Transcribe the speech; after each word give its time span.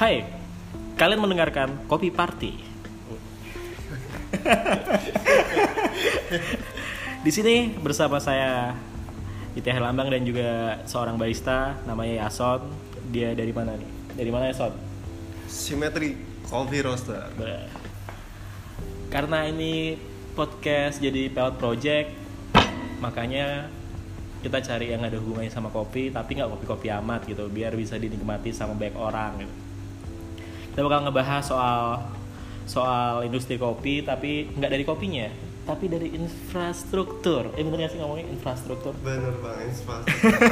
Hai, 0.00 0.24
kalian 0.96 1.20
mendengarkan 1.20 1.84
Kopi 1.84 2.08
Party. 2.08 2.56
Di 7.20 7.28
sini 7.28 7.68
bersama 7.76 8.16
saya 8.16 8.72
Itih 9.52 9.76
Lambang 9.76 10.08
dan 10.08 10.24
juga 10.24 10.80
seorang 10.88 11.20
barista 11.20 11.76
namanya 11.84 12.24
Yason. 12.24 12.64
Dia 13.12 13.36
dari 13.36 13.52
mana 13.52 13.76
nih? 13.76 14.16
Dari 14.16 14.30
mana 14.32 14.48
Yason? 14.48 14.72
Simetri 15.44 16.16
Coffee 16.48 16.80
Roaster. 16.80 17.28
Bah. 17.36 17.68
Karena 19.12 19.52
ini 19.52 20.00
podcast 20.32 20.96
jadi 20.96 21.28
pilot 21.28 21.60
project, 21.60 22.08
makanya 23.04 23.68
kita 24.40 24.64
cari 24.64 24.96
yang 24.96 25.04
ada 25.04 25.20
hubungannya 25.20 25.52
sama 25.52 25.68
kopi, 25.68 26.08
tapi 26.08 26.40
nggak 26.40 26.48
kopi-kopi 26.56 26.88
amat 26.88 27.28
gitu, 27.28 27.52
biar 27.52 27.76
bisa 27.76 28.00
dinikmati 28.00 28.48
sama 28.56 28.72
banyak 28.72 28.96
orang. 28.96 29.44
Gitu. 29.44 29.68
Kita 30.70 30.80
bakal 30.86 31.00
ngebahas 31.06 31.42
soal 31.42 31.80
soal 32.64 33.26
industri 33.26 33.58
kopi, 33.58 34.06
tapi 34.06 34.46
nggak 34.54 34.70
dari 34.70 34.84
kopinya, 34.86 35.26
tapi 35.66 35.90
dari 35.90 36.14
infrastruktur. 36.14 37.50
Eh 37.58 37.62
bener 37.66 37.86
nggak 37.86 37.92
sih 37.94 37.98
ngomongin 37.98 38.26
infrastruktur? 38.30 38.94
Bener 39.02 39.34
bang, 39.42 39.58
infrastruktur. 39.70 40.46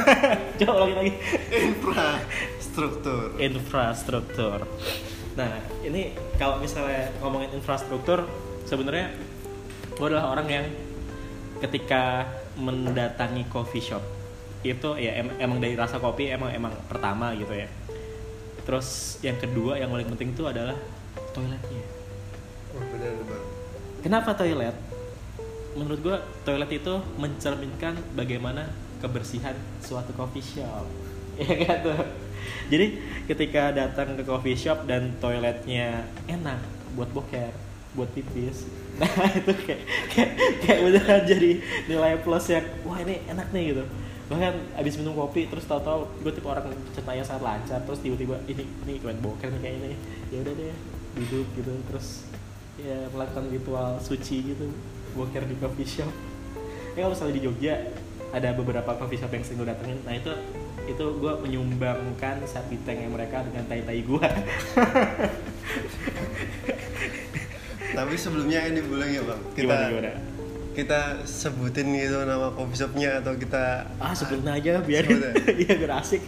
Coba 0.59 0.77
lagi 0.83 0.93
lagi. 0.99 1.13
infrastruktur. 1.55 3.27
infrastruktur. 3.39 4.59
Nah, 5.39 5.63
ini 5.83 6.11
kalau 6.35 6.59
misalnya 6.59 7.15
ngomongin 7.23 7.55
infrastruktur, 7.55 8.27
sebenarnya 8.67 9.15
gue 9.95 10.05
adalah 10.07 10.35
orang 10.35 10.47
yang 10.47 10.65
ketika 11.59 12.27
mendatangi 12.59 13.47
coffee 13.47 13.83
shop 13.83 14.03
itu 14.59 14.99
ya 14.99 15.23
em- 15.23 15.39
emang 15.39 15.63
dari 15.63 15.75
rasa 15.79 16.03
kopi 16.03 16.27
emang 16.27 16.51
emang 16.51 16.75
pertama 16.91 17.31
gitu 17.35 17.55
ya. 17.55 17.67
Terus 18.69 19.17
yang 19.25 19.33
kedua 19.41 19.81
yang 19.81 19.89
paling 19.89 20.05
penting 20.13 20.29
itu 20.29 20.45
adalah 20.45 20.77
toiletnya. 21.33 21.81
Oh, 22.77 22.85
bener 22.93 23.17
bang. 23.25 23.45
Kenapa 24.05 24.37
toilet? 24.37 24.77
Menurut 25.73 25.99
gue 26.05 26.17
toilet 26.45 26.77
itu 26.77 26.93
mencerminkan 27.17 27.97
bagaimana 28.13 28.69
kebersihan 29.01 29.57
suatu 29.81 30.13
coffee 30.13 30.45
shop. 30.45 30.85
Ya 31.39 31.55
kan 31.65 31.77
tuh. 31.81 31.97
Jadi 32.69 32.99
ketika 33.25 33.73
datang 33.73 34.13
ke 34.13 34.21
coffee 34.21 34.53
shop 34.53 34.85
dan 34.85 35.17
toiletnya 35.17 36.05
enak 36.29 36.61
buat 36.93 37.09
boker, 37.09 37.49
buat 37.97 38.13
pipis. 38.13 38.69
Nah 39.01 39.31
itu 39.33 39.49
kayak 39.65 39.81
kayak, 40.13 40.31
kayak 40.61 40.79
beneran 40.83 41.21
jadi 41.25 41.51
nilai 41.89 42.21
plus 42.21 42.53
yang 42.53 42.67
wah 42.85 43.01
ini 43.01 43.23
enak 43.33 43.49
nih 43.49 43.73
gitu. 43.73 43.83
Bahkan 44.29 44.77
abis 44.77 44.93
minum 45.01 45.17
kopi 45.17 45.49
terus 45.49 45.65
tahu-tahu 45.65 46.05
gue 46.21 46.31
tipe 46.31 46.45
orang 46.45 46.69
ceritanya 46.93 47.25
sangat 47.25 47.43
lancar 47.43 47.79
terus 47.83 47.99
tiba-tiba 48.05 48.37
ini 48.45 48.63
ini 48.85 49.01
keren 49.01 49.19
boker 49.19 49.49
nih 49.49 49.61
kayak 49.61 49.75
ini. 49.81 49.97
Ya 50.29 50.37
udah 50.45 50.53
deh 50.53 50.77
duduk 51.17 51.47
gitu 51.57 51.73
terus 51.89 52.29
ya 52.79 53.09
melakukan 53.11 53.51
ritual 53.51 53.99
suci 53.99 54.55
gitu 54.55 54.71
boker 55.17 55.43
di 55.43 55.55
coffee 55.59 55.89
shop 55.89 56.11
ya 56.95 57.03
kalau 57.03 57.11
misalnya 57.11 57.35
di 57.35 57.43
Jogja 57.43 57.73
ada 58.29 58.53
beberapa 58.55 58.95
coffee 58.95 59.19
shop 59.19 59.33
yang 59.33 59.43
sering 59.43 59.59
gue 59.59 59.67
datengin 59.67 59.99
nah 60.05 60.15
itu 60.15 60.31
itu 60.87 61.05
gue 61.21 61.33
menyumbangkan 61.43 62.41
sapi 62.47 62.79
tanknya 62.87 63.09
mereka 63.11 63.43
dengan 63.45 63.63
tai 63.67 63.83
tai 63.83 64.01
gue 64.01 64.27
Tapi 67.89 68.15
sebelumnya 68.15 68.63
ini 68.63 68.79
boleh 68.85 69.11
nggak 69.11 69.25
bang? 69.27 69.41
Kita 69.59 69.65
gimana 69.65 69.91
gimana 69.91 70.11
kita 70.79 70.99
sebutin 71.23 71.87
gitu 71.91 72.23
nama 72.23 72.49
coffee 72.49 72.77
shopnya 72.77 73.19
atau 73.19 73.33
kita 73.33 73.63
ah 73.97 74.11
sebutin 74.11 74.47
aja 74.47 74.71
Sebut 74.77 74.95
aja. 74.95 75.29
iya 75.61 75.73
biar 75.75 75.91
asik 75.97 76.21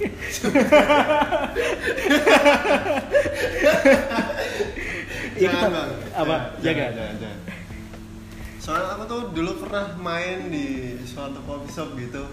Iya, 5.33 5.48
Jangan 5.48 5.58
kita- 5.58 5.71
bang. 5.71 5.89
apa 6.14 6.36
Jangan, 6.36 6.61
jaga 6.61 6.86
jangan, 6.92 7.15
jangan. 7.17 7.39
Soalnya 8.61 8.87
aku 8.93 9.03
tuh 9.08 9.21
dulu 9.31 9.52
pernah 9.59 9.86
main 9.98 10.37
di 10.48 10.65
suatu 11.03 11.39
coffee 11.42 11.71
shop 11.71 11.89
gitu 11.97 12.23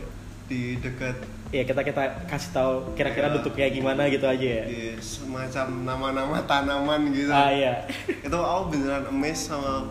di 0.44 0.76
dekat 0.76 1.16
ya 1.48 1.60
kita 1.62 1.80
kita 1.82 2.02
kasih 2.24 2.50
tahu 2.52 2.72
kira-kira 2.92 3.28
Iya. 3.28 3.34
bentuknya 3.34 3.66
gimana 3.70 4.02
gitu 4.06 4.24
aja 4.24 4.48
ya 4.54 4.64
di 4.64 4.80
semacam 4.98 5.66
nama-nama 5.82 6.36
tanaman 6.42 7.08
gitu. 7.10 7.28
ah 7.28 7.48
iya 7.48 7.84
itu 8.04 8.32
aku 8.34 8.62
beneran 8.70 9.04
amazed 9.06 9.44
sama 9.46 9.88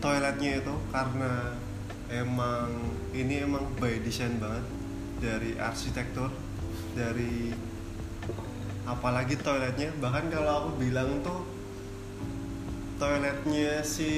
toiletnya 0.00 0.64
itu 0.64 0.74
karena 0.90 1.54
emang 2.10 2.72
ini 3.12 3.44
emang 3.44 3.68
by 3.78 4.00
design 4.02 4.40
banget 4.40 4.64
dari 5.20 5.54
arsitektur 5.60 6.32
dari 6.96 7.52
apalagi 8.88 9.36
toiletnya. 9.38 9.92
Bahkan 10.00 10.32
kalau 10.32 10.66
aku 10.66 10.70
bilang 10.80 11.20
tuh 11.22 11.44
toiletnya 12.96 13.84
si 13.84 14.10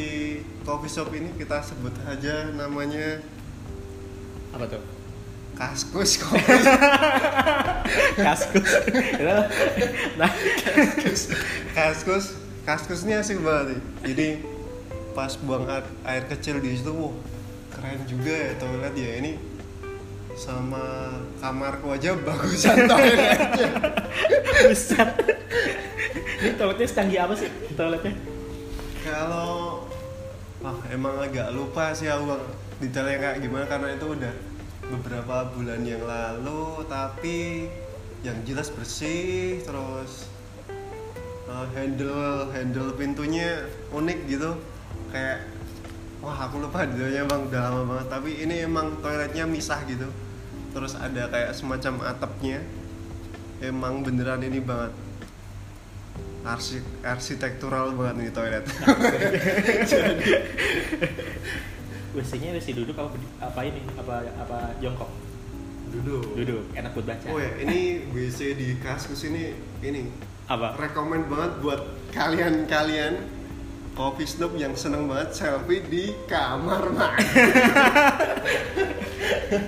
coffee 0.62 0.90
shop 0.90 1.10
ini 1.14 1.34
kita 1.34 1.62
sebut 1.62 1.92
aja 2.06 2.50
namanya 2.54 3.18
apa 4.54 4.64
tuh? 4.70 4.84
Kaskus 5.52 6.16
kaskus. 8.24 8.72
Nah 10.16 10.32
kaskus. 10.64 11.22
Kaskus 11.76 12.26
kaskusnya 12.62 13.26
asik 13.26 13.42
banget 13.42 13.82
jadi 14.06 14.38
pas 15.12 15.32
buang 15.40 15.68
air, 15.68 15.84
air 16.08 16.24
kecil 16.28 16.58
di 16.58 16.76
situ 16.76 16.92
wah 16.92 17.14
keren 17.72 18.04
juga 18.04 18.32
ya 18.32 18.52
toilet 18.60 18.94
ya 18.96 19.10
ini 19.20 19.32
sama 20.32 21.12
kamarku 21.40 21.92
aja 21.92 22.16
bagusan 22.16 22.84
toiletnya. 22.90 23.68
Ini 26.42 26.50
toiletnya 26.56 26.86
secanggih 26.88 27.18
apa 27.20 27.34
sih 27.36 27.48
toiletnya? 27.76 28.32
kalau 29.02 29.82
wah 30.62 30.78
emang 30.94 31.18
agak 31.18 31.50
lupa 31.50 31.90
sih 31.90 32.06
aku 32.06 32.38
detailnya 32.78 33.18
kayak 33.18 33.36
gimana 33.42 33.66
karena 33.66 33.98
itu 33.98 34.06
udah 34.14 34.34
beberapa 34.94 35.36
bulan 35.54 35.82
yang 35.82 36.02
lalu 36.06 36.86
tapi 36.86 37.66
yang 38.22 38.38
jelas 38.46 38.70
bersih 38.70 39.58
terus 39.66 40.30
uh, 41.50 41.66
handle 41.74 42.46
handle 42.54 42.94
pintunya 42.94 43.66
unik 43.90 44.18
gitu 44.30 44.54
kayak 45.12 45.38
wah 46.24 46.48
aku 46.48 46.64
lupa 46.64 46.88
detailnya 46.88 47.28
bang 47.28 47.42
udah 47.46 47.60
lama 47.68 47.82
banget 47.94 48.06
tapi 48.08 48.30
ini 48.40 48.64
emang 48.64 48.98
toiletnya 49.04 49.44
misah 49.44 49.84
gitu 49.84 50.08
terus 50.72 50.96
ada 50.96 51.28
kayak 51.28 51.52
semacam 51.52 52.00
atapnya 52.08 52.64
emang 53.60 54.02
beneran 54.02 54.42
ini 54.42 54.58
banget 54.58 54.92
Arsik, 56.42 56.82
arsitektural 57.06 57.94
banget 57.94 58.14
nih 58.18 58.30
toilet 58.34 58.64
WC-nya 62.12 62.52
WC 62.52 62.76
duduk 62.76 62.92
apa 63.00 63.16
apa 63.40 63.60
ini? 63.64 63.80
Apa 63.96 64.20
apa 64.36 64.58
jongkok? 64.84 65.08
duduk 65.92 66.24
Duduk, 66.36 66.64
enak 66.72 66.92
buat 66.96 67.04
baca. 67.04 67.26
Oh 67.28 67.36
ya, 67.40 67.52
ini 67.60 68.08
WC 68.16 68.56
di 68.56 68.80
Kaskus 68.80 69.28
ini 69.28 69.52
ini 69.84 70.08
Apa? 70.48 70.72
rekomend 70.80 71.28
banget 71.28 71.52
buat 71.60 71.80
kalian-kalian 72.16 73.41
coffee 73.92 74.24
snob 74.24 74.56
yang 74.56 74.72
seneng 74.72 75.04
banget 75.04 75.36
selfie 75.36 75.84
di 75.84 76.16
kamar 76.24 76.88
mandi. 76.96 77.28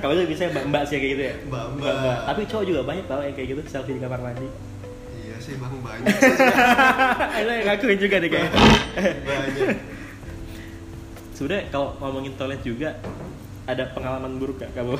Kalau 0.01 0.17
itu 0.17 0.25
bisa 0.33 0.49
mbak-mbak 0.49 0.83
sih 0.89 0.97
kayak 0.97 1.13
gitu 1.13 1.23
ya. 1.29 1.35
Mbak-mbak. 1.45 2.19
Tapi 2.33 2.41
cowok 2.49 2.65
juga 2.65 2.81
banyak 2.89 3.05
tau 3.05 3.21
yang 3.21 3.37
kayak 3.37 3.49
gitu 3.53 3.61
selfie 3.69 3.97
di 3.97 4.01
kamar 4.01 4.21
mandi. 4.25 4.49
iya 5.21 5.37
sih 5.41 5.61
bang 5.61 5.77
banyak 5.77 6.09
Itu 7.45 7.51
yang 7.53 7.67
ngakuin 7.69 7.99
juga 8.01 8.17
deh 8.21 8.31
kayaknya. 8.33 8.51
banyak. 9.29 9.69
Sebenarnya 11.37 11.65
kalau 11.69 11.89
ngomongin 12.01 12.33
toilet 12.41 12.65
juga 12.65 12.97
ada 13.69 13.85
pengalaman 13.93 14.41
buruk 14.41 14.61
gak 14.61 14.73
kamu 14.73 14.97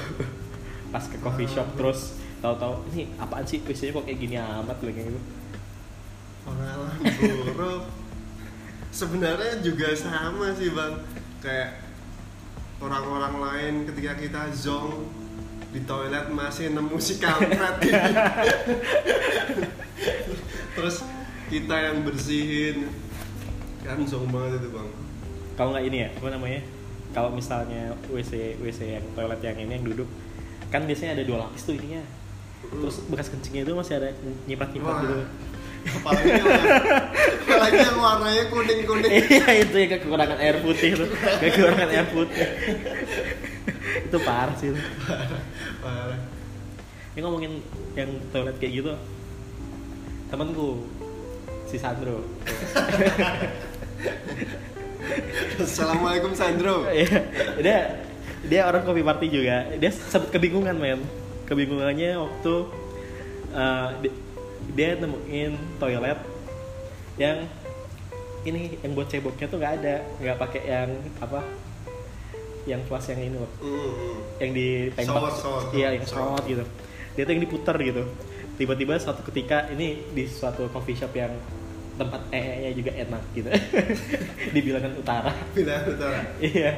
pas 0.93 1.05
ke 1.05 1.17
coffee 1.21 1.49
shop 1.49 1.69
terus 1.77 2.17
tahu-tahu 2.45 2.85
ini 2.93 3.09
apaan 3.17 3.45
sih 3.45 3.65
WC-nya 3.65 3.97
kok 3.97 4.05
kayak 4.05 4.19
gini 4.21 4.37
amat 4.37 4.77
kayak 4.85 5.09
gitu. 5.09 5.21
Pengalaman 6.45 7.01
buruk. 7.01 8.04
Sebenarnya 8.95 9.59
juga 9.59 9.91
sama 9.99 10.55
sih 10.55 10.71
bang, 10.71 10.95
kayak 11.43 11.83
orang-orang 12.79 13.35
lain 13.43 13.75
ketika 13.91 14.15
kita 14.15 14.43
zong 14.55 15.11
di 15.75 15.83
toilet 15.83 16.31
masih 16.31 16.71
nemu 16.71 16.95
si 17.03 17.19
kampret. 17.19 17.75
Gitu. 17.83 17.91
terus 20.79 21.03
kita 21.51 21.75
yang 21.75 22.07
bersihin. 22.07 22.87
Kan 23.83 24.07
zong 24.07 24.31
banget 24.31 24.63
itu 24.63 24.71
bang. 24.71 24.89
Kalau 25.59 25.75
nggak 25.75 25.87
ini 25.91 25.99
ya 26.07 26.09
apa 26.15 26.29
namanya? 26.31 26.63
Kalau 27.11 27.35
misalnya 27.35 27.99
WC 28.07 28.63
WC 28.63 29.03
yang 29.03 29.07
toilet 29.19 29.43
yang 29.43 29.59
ini 29.59 29.75
yang 29.75 29.87
duduk 29.91 30.07
kan 30.71 30.87
biasanya 30.87 31.19
ada 31.19 31.27
dua 31.27 31.51
lapis 31.51 31.67
tuh 31.67 31.75
ininya. 31.75 32.07
Terus 32.71 33.03
bekas 33.11 33.27
kencingnya 33.27 33.67
itu 33.67 33.75
masih 33.75 33.99
ada 33.99 34.15
nyipat 34.47 34.71
Wah. 34.79 35.03
gitu 35.03 35.19
apalagi 35.85 36.29
yang, 36.33 36.47
apalagi 37.45 37.77
yang 37.77 37.99
warnanya 38.01 38.45
kuning 38.49 38.81
kuning 38.89 39.13
iya 39.37 39.49
itu 39.61 39.77
yang 39.77 39.91
kekurangan 40.01 40.39
air 40.41 40.57
putih 40.65 40.91
tuh 40.97 41.09
kekurangan 41.41 41.89
air 41.93 42.07
putih 42.09 42.47
itu 43.95 44.19
parah 44.25 44.57
sih 44.57 44.73
itu. 44.73 44.81
parah 45.85 46.21
ini 47.15 47.21
ngomongin 47.21 47.53
yang 47.95 48.11
toilet 48.33 48.57
kayak 48.57 48.73
gitu 48.81 48.93
temanku 50.33 50.89
si 51.69 51.77
Sandro 51.77 52.25
Assalamualaikum 55.55 56.33
Sandro. 56.33 56.89
Iya, 56.89 57.19
dia 57.61 57.79
dia 58.45 58.61
orang 58.67 58.83
kopi 58.85 59.05
party 59.05 59.27
juga. 59.31 59.69
Dia 59.77 59.91
sempat 59.93 60.33
kebingungan 60.33 60.77
men. 60.77 61.01
Kebingungannya 61.45 62.17
waktu 62.19 62.55
uh, 63.53 63.89
di- 64.01 64.24
dia 64.73 64.97
nemuin 64.97 65.53
toilet 65.77 66.19
yang 67.21 67.47
ini 68.45 68.77
yang 68.85 68.93
buat 68.93 69.09
ceboknya 69.09 69.47
tuh 69.49 69.59
nggak 69.61 69.75
ada, 69.81 69.97
nggak 70.21 70.37
pakai 70.37 70.63
yang 70.69 70.91
apa? 71.21 71.41
Yang 72.65 72.81
flash 72.89 73.09
yang 73.13 73.21
ini 73.21 73.37
loh, 73.37 73.53
Mm-mm. 73.61 74.17
yang 74.41 74.51
ditembak. 74.57 75.33
Iya, 75.73 75.89
yang 76.01 76.05
shower. 76.05 76.37
shot 76.37 76.45
gitu. 76.49 76.65
Dia 77.17 77.23
tuh 77.29 77.33
yang 77.37 77.43
diputar 77.45 77.77
gitu. 77.81 78.03
Tiba-tiba 78.57 78.97
suatu 79.01 79.21
ketika 79.33 79.69
ini 79.73 80.01
di 80.13 80.25
suatu 80.29 80.69
coffee 80.73 80.97
shop 80.97 81.13
yang 81.17 81.33
tempat 81.95 82.21
ee 82.35 82.69
nya 82.69 82.71
juga 82.73 82.91
enak 82.93 83.23
gitu. 83.37 83.49
di 84.55 84.61
bilangan 84.61 84.93
utara. 84.97 85.33
Pindah 85.53 85.81
utara. 85.89 86.21
Iya. 86.41 86.73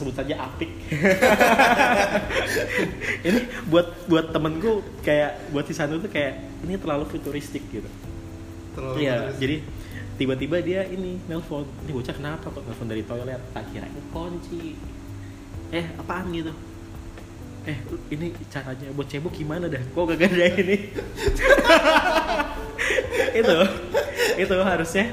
Sebut 0.00 0.16
saja 0.16 0.48
apik. 0.48 0.72
ini 3.28 3.40
buat 3.68 4.08
buat 4.08 4.32
temenku 4.32 4.80
kayak 5.04 5.52
buat 5.52 5.68
si 5.68 5.76
Sandu 5.76 6.00
tuh 6.00 6.08
kayak 6.08 6.40
ini 6.64 6.80
terlalu 6.80 7.04
futuristik 7.04 7.60
gitu. 7.68 7.84
Terlalu 8.72 9.04
Iya, 9.04 9.28
jadi 9.36 9.60
tiba-tiba 10.16 10.64
dia 10.64 10.88
ini 10.88 11.20
nelpon. 11.28 11.68
Ini 11.84 11.92
bocah 11.92 12.16
kenapa 12.16 12.48
kok 12.48 12.64
nelpon 12.64 12.88
dari 12.88 13.04
toilet? 13.04 13.44
Tak 13.52 13.68
kira 13.68 13.84
ini 13.84 14.00
kunci. 14.08 14.72
Eh, 15.68 15.84
apaan 16.00 16.32
gitu? 16.32 16.56
Eh, 17.68 17.76
ini 18.08 18.32
caranya 18.48 18.88
buat 18.96 19.04
cebok 19.04 19.36
gimana 19.36 19.68
dah? 19.68 19.84
Kok 19.92 20.16
gak 20.16 20.32
ada 20.32 20.48
ini? 20.56 20.80
itu 23.40 23.56
itu 24.40 24.54
harusnya 24.64 25.12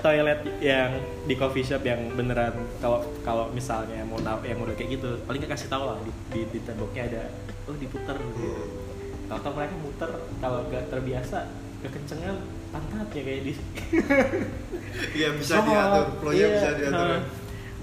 toilet 0.00 0.40
yang 0.64 0.96
di 1.28 1.34
coffee 1.36 1.66
shop 1.66 1.84
yang 1.84 2.00
beneran 2.16 2.56
kalau 2.80 3.04
kalau 3.20 3.52
misalnya 3.52 4.00
mau 4.08 4.16
tahu 4.16 4.48
yang 4.48 4.56
udah 4.64 4.72
kayak 4.72 4.96
gitu 4.96 5.20
paling 5.28 5.44
nggak 5.44 5.52
kasih 5.52 5.68
tahu 5.68 5.84
lah 5.84 6.00
di, 6.00 6.12
di, 6.32 6.40
di 6.48 6.58
temboknya 6.64 7.02
ada 7.12 7.22
oh 7.68 7.76
diputer 7.76 8.16
gitu. 8.16 8.48
Tahu 9.24 9.50
mereka 9.56 9.74
muter 9.80 10.10
kalau 10.38 10.68
gak 10.68 10.84
terbiasa 10.92 11.48
kekencengan 11.80 12.36
pantatnya 12.72 13.22
kayak 13.24 13.40
di 13.44 13.52
Iya 15.18 15.28
bisa 15.34 15.58
Sok, 15.58 15.66
diatur, 15.68 16.06
flow-nya 16.22 16.38
iya, 16.38 16.48
bisa 16.54 16.68
diatur. 16.76 17.08
nah, 17.08 17.20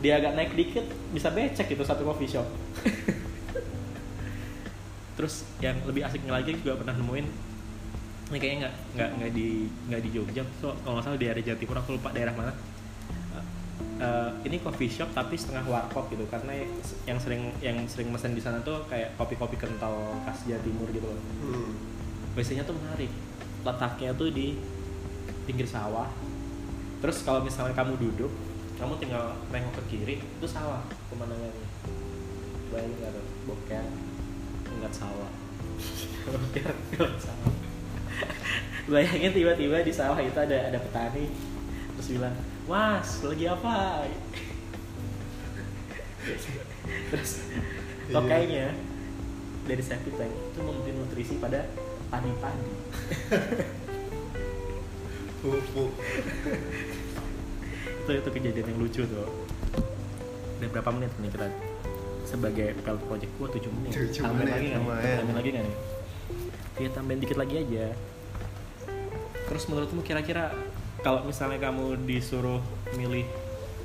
dia 0.02 0.14
agak 0.18 0.34
naik 0.34 0.52
dikit 0.58 0.86
bisa 1.14 1.30
becek 1.30 1.68
itu 1.70 1.84
satu 1.86 2.02
coffee 2.08 2.30
shop 2.30 2.48
terus 5.20 5.46
yang 5.62 5.78
lebih 5.86 6.08
asiknya 6.08 6.34
lagi 6.34 6.58
juga 6.58 6.82
pernah 6.82 6.98
nemuin 6.98 7.51
ini 8.32 8.40
kayaknya 8.40 8.60
nggak 8.64 8.76
nggak 8.96 9.10
nggak 9.20 9.32
di 9.36 9.48
nggak 9.92 10.02
di 10.08 10.10
Jogja 10.16 10.44
so 10.64 10.72
kalau 10.88 10.96
nggak 10.96 11.04
salah 11.04 11.18
di 11.20 11.26
daerah 11.28 11.44
Jawa 11.44 11.58
Timur 11.60 11.76
aku 11.84 11.90
lupa 12.00 12.10
daerah 12.16 12.32
mana. 12.32 12.54
Eh, 13.36 13.44
eh, 14.00 14.30
ini 14.48 14.56
coffee 14.64 14.88
shop 14.88 15.12
tapi 15.12 15.36
setengah 15.36 15.68
warkop 15.68 16.08
gitu 16.08 16.24
karena 16.32 16.64
yang 17.04 17.20
sering 17.20 17.52
yang 17.60 17.84
sering 17.92 18.08
mesen 18.08 18.32
di 18.32 18.40
sana 18.40 18.64
tuh 18.64 18.88
kayak 18.88 19.20
kopi-kopi 19.20 19.60
kental 19.60 20.16
khas 20.24 20.48
Jawa 20.48 20.64
Timur 20.64 20.88
gitu 20.96 21.12
loh. 21.12 21.20
Hmm. 21.44 21.76
WC-nya 22.40 22.64
tuh 22.64 22.80
menarik. 22.80 23.12
Letaknya 23.68 24.16
tuh 24.16 24.32
di 24.32 24.56
pinggir 25.44 25.68
sawah. 25.68 26.08
Terus 27.04 27.28
kalau 27.28 27.44
misalnya 27.44 27.76
kamu 27.76 28.00
duduk 28.00 28.32
kamu 28.80 28.96
tinggal 28.98 29.36
nengok 29.52 29.76
ke 29.84 29.84
kiri 29.92 30.16
itu 30.24 30.48
sawah 30.48 30.80
pemandangannya. 31.12 31.68
Bayangin 32.72 32.96
nggak 32.96 33.12
tuh 33.12 33.26
boker 33.44 33.86
ngeliat 34.72 34.94
sawah. 34.96 35.32
Boker 36.32 36.72
ngeliat 36.96 37.20
sawah 37.20 37.61
bayangin 38.90 39.32
tiba-tiba 39.32 39.78
di 39.82 39.94
sawah 39.94 40.18
itu 40.18 40.38
ada 40.38 40.58
ada 40.72 40.78
petani 40.78 41.30
terus 41.98 42.08
bilang 42.10 42.36
mas 42.66 43.22
lagi 43.22 43.46
apa? 43.46 44.06
Terus 47.12 47.32
Iya. 48.12 48.18
tokainya 48.18 48.68
dari 49.64 49.80
septic 49.80 50.12
tank 50.18 50.34
itu 50.34 50.60
memberi 50.60 50.92
nutrisi 50.98 51.38
pada 51.38 51.70
padi-padi 52.10 52.72
Pupuk. 55.42 55.90
itu 58.02 58.12
itu 58.14 58.30
kejadian 58.30 58.68
yang 58.68 58.78
lucu 58.78 59.02
tuh. 59.10 59.26
Udah 60.62 60.70
berapa 60.70 60.90
menit 60.94 61.10
nih 61.18 61.34
kita? 61.34 61.50
Sebagai 62.30 62.78
pel 62.78 62.98
project 63.10 63.32
gua 63.42 63.50
7 63.50 63.74
menit. 63.74 63.92
Tujuh 63.96 64.22
tambahin 64.22 64.46
menit, 64.46 64.54
lagi 64.54 64.68
nggak 64.70 64.82
tambahin 65.18 65.34
lagi 65.34 65.50
nggak 65.50 65.66
nih? 65.66 65.78
Ya 66.78 66.90
tambahin 66.94 67.20
dikit 67.26 67.38
lagi 67.42 67.56
aja 67.58 67.86
terus 69.52 69.68
menurutmu 69.68 70.00
kira-kira 70.00 70.56
kalau 71.04 71.28
misalnya 71.28 71.60
kamu 71.60 72.08
disuruh 72.08 72.64
milih 72.96 73.28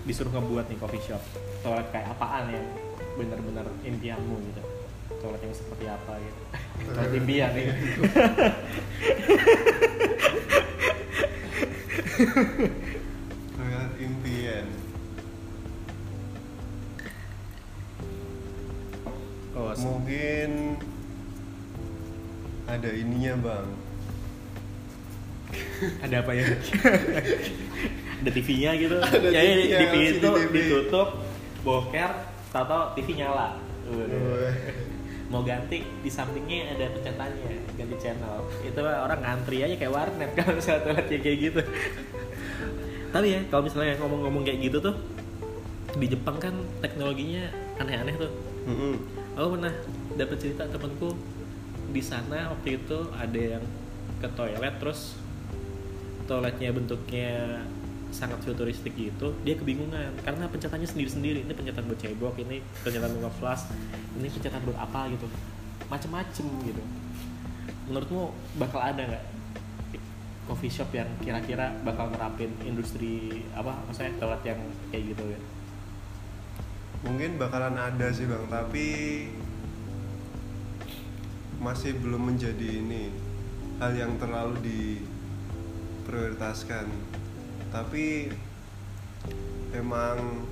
disuruh 0.07 0.31
ngebuat 0.31 0.71
nih 0.71 0.79
coffee 0.79 1.03
shop 1.03 1.19
toilet 1.67 1.91
kayak 1.91 2.15
apaan 2.15 2.55
yang 2.55 2.63
benar-benar 3.19 3.67
impianmu 3.83 4.39
gitu. 4.53 4.63
Toilet 5.19 5.43
yang 5.43 5.55
seperti 5.57 5.85
apa 5.91 6.13
gitu. 6.23 6.41
Toilet 6.95 7.13
impian 7.19 7.51
nih. 7.57 7.67
Toilet 13.57 13.93
impian. 13.99 14.67
oh 19.57 19.73
Mungkin 19.75 20.51
ada 22.69 22.91
ininya 22.93 23.35
bang. 23.41 23.86
Ada 26.05 26.17
apa 26.25 26.33
ya? 26.33 26.45
Ada 28.25 28.31
TV-nya 28.33 28.71
gitu. 28.81 28.97
Ada 28.97 29.29
ya, 29.29 29.41
ya, 29.41 29.55
TV-nya, 29.55 29.79
TV 29.81 29.95
itu 30.17 30.31
TV. 30.31 30.53
ditutup 30.57 31.09
boker 31.63 32.11
tato 32.51 32.81
TV 32.97 33.09
nyala. 33.21 33.61
Udah. 33.87 34.51
mau 35.27 35.43
ganti 35.43 35.83
di 35.83 36.07
sampingnya 36.07 36.79
ada 36.79 36.87
pencetannya 36.95 37.75
ganti 37.75 37.97
channel. 37.99 38.47
Itu 38.63 38.79
orang 38.83 39.21
ngantri 39.27 39.59
aja 39.67 39.75
kayak 39.75 39.93
warnet 39.93 40.31
kalau 40.39 40.55
misalnya 40.55 40.83
toiletnya 40.87 41.19
kayak 41.19 41.39
gitu. 41.51 41.61
Tapi 43.11 43.27
ya 43.35 43.41
kalau 43.51 43.63
misalnya 43.67 43.95
ngomong-ngomong 43.99 44.43
kayak 44.47 44.71
gitu 44.71 44.79
tuh 44.79 44.95
di 45.99 46.07
Jepang 46.13 46.39
kan 46.39 46.55
teknologinya 46.79 47.51
aneh-aneh 47.83 48.15
tuh. 48.17 48.33
Mm-mm. 48.67 48.95
aku 49.39 49.49
pernah 49.55 49.71
dapat 50.19 50.37
cerita 50.43 50.67
temanku 50.67 51.15
di 51.95 52.03
sana 52.03 52.51
waktu 52.51 52.83
itu 52.83 52.99
ada 53.15 53.41
yang 53.59 53.65
ke 54.19 54.29
toilet 54.35 54.75
terus 54.83 55.15
toiletnya 56.27 56.75
bentuknya 56.75 57.63
sangat 58.11 58.39
futuristik 58.43 58.95
gitu 58.95 59.35
dia 59.47 59.55
kebingungan. 59.57 60.13
Karena 60.23 60.51
pencetannya 60.51 60.87
sendiri-sendiri. 60.87 61.47
Ini 61.47 61.53
pencetan 61.55 61.87
buat 61.87 61.99
cebok 61.99 62.35
ini 62.43 62.61
pencetan 62.83 63.11
buat 63.17 63.35
flash 63.39 63.71
ini 64.19 64.29
pencetan 64.29 64.61
buat 64.67 64.79
apa 64.79 65.09
gitu. 65.15 65.27
Macem-macem 65.87 66.47
gitu. 66.67 66.83
Menurutmu 67.87 68.35
bakal 68.59 68.83
ada 68.83 69.03
nggak 69.07 69.25
coffee 70.47 70.71
shop 70.71 70.95
yang 70.95 71.11
kira-kira 71.19 71.75
bakal 71.83 72.07
nerapin 72.11 72.55
industri 72.63 73.43
apa 73.51 73.75
maksudnya 73.87 74.15
toilet 74.19 74.43
yang 74.47 74.61
kayak 74.95 75.15
gitu 75.15 75.25
ya? 75.27 75.41
Mungkin 77.07 77.39
bakalan 77.39 77.79
ada 77.79 78.11
sih 78.11 78.27
bang, 78.27 78.47
tapi 78.51 78.87
masih 81.63 81.99
belum 81.99 82.35
menjadi 82.35 82.83
ini 82.83 83.11
hal 83.79 83.93
yang 83.95 84.19
terlalu 84.19 84.55
diprioritaskan. 86.07 86.87
Tapi 87.75 88.31
emang 89.75 90.47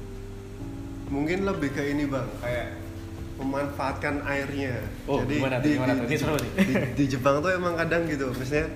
mungkin 1.07 1.47
lebih 1.47 1.71
ke 1.71 1.95
ini 1.95 2.11
bang, 2.11 2.27
kayak 2.43 2.75
memanfaatkan 3.39 4.27
airnya. 4.27 4.83
Oh, 5.07 5.23
gimana 5.23 5.63
tuh, 5.63 5.71
gimana 5.71 5.95
tuh? 5.95 6.11
Seru 6.11 6.35
nih. 6.43 6.53
di, 6.59 6.75
di 6.99 7.05
Jepang 7.07 7.39
tuh 7.39 7.55
emang 7.55 7.79
kadang 7.79 8.11
gitu, 8.11 8.35
misalnya 8.35 8.67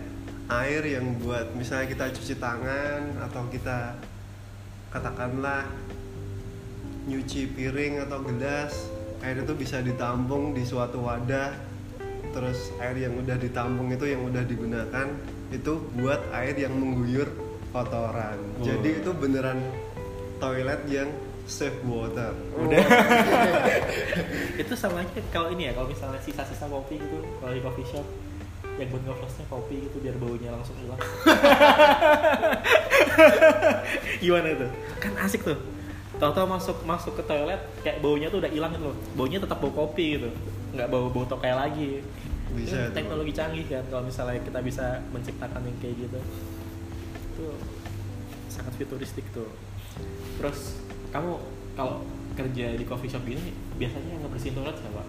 air 0.49 0.83
yang 0.87 1.19
buat 1.19 1.51
misalnya 1.59 1.91
kita 1.91 2.15
cuci 2.15 2.39
tangan 2.39 3.21
atau 3.27 3.43
kita 3.51 3.99
katakanlah 4.89 5.69
nyuci 7.05 7.53
piring 7.53 8.09
atau 8.09 8.25
gelas 8.25 8.89
air 9.21 9.45
itu 9.45 9.53
bisa 9.53 9.85
ditampung 9.85 10.57
di 10.57 10.65
suatu 10.65 11.05
wadah 11.05 11.53
terus 12.33 12.73
air 12.81 12.97
yang 12.97 13.21
udah 13.21 13.37
ditampung 13.37 13.93
itu 13.93 14.09
yang 14.09 14.25
udah 14.25 14.41
digunakan 14.49 15.13
itu 15.49 15.73
buat 15.97 16.21
air 16.37 16.55
yang 16.57 16.77
mengguyur 16.77 17.29
kotoran. 17.73 18.39
Oh. 18.61 18.65
jadi 18.65 19.01
itu 19.01 19.11
beneran 19.17 19.61
toilet 20.41 20.81
yang 20.89 21.09
save 21.49 21.81
water. 21.89 22.37
Udah. 22.61 22.85
itu 24.63 24.73
sama 24.77 25.01
aja 25.01 25.21
kalau 25.33 25.49
ini 25.53 25.69
ya 25.69 25.73
kalau 25.73 25.89
misalnya 25.89 26.21
sisa-sisa 26.21 26.69
kopi 26.69 27.01
gitu 27.01 27.25
kalau 27.41 27.53
di 27.57 27.63
coffee 27.65 27.89
shop 27.89 28.05
yang 28.79 28.95
buat 28.95 29.03
ngeflashnya 29.11 29.45
kopi 29.51 29.77
gitu 29.89 29.97
biar 30.05 30.17
baunya 30.21 30.51
langsung 30.53 30.77
hilang. 30.79 31.01
Gimana 34.23 34.49
itu 34.53 34.67
kan 35.01 35.13
asik 35.25 35.43
tuh. 35.43 35.59
Tahu-tahu 36.19 36.47
masuk 36.51 36.77
masuk 36.85 37.13
ke 37.17 37.23
toilet 37.25 37.63
kayak 37.81 38.05
baunya 38.05 38.29
tuh 38.29 38.45
udah 38.45 38.51
hilang 38.53 38.71
gitu 38.77 38.93
loh. 38.93 38.97
Baunya 39.17 39.41
tetap 39.41 39.59
bau 39.59 39.73
kopi 39.73 40.21
gitu. 40.21 40.29
Nggak 40.77 40.89
bau 40.93 41.09
bau 41.09 41.25
tokai 41.25 41.57
lagi 41.57 42.05
bisa 42.59 42.79
teknologi 42.93 43.33
canggih 43.33 43.65
kan 43.67 43.85
kalau 43.87 44.03
misalnya 44.05 44.41
kita 44.43 44.59
bisa 44.61 44.87
menciptakan 45.11 45.63
yang 45.63 45.77
kayak 45.79 45.97
gitu 45.99 46.21
itu 47.35 47.47
sangat 48.51 48.73
futuristik 48.75 49.27
tuh 49.31 49.47
terus 50.39 50.83
kamu 51.11 51.39
kalau 51.75 52.03
kerja 52.35 52.75
di 52.75 52.85
coffee 52.85 53.11
shop 53.11 53.25
ini 53.25 53.51
biasanya 53.79 54.19
ngebersihin 54.23 54.55
toilet 54.55 54.77
siapa 54.79 55.03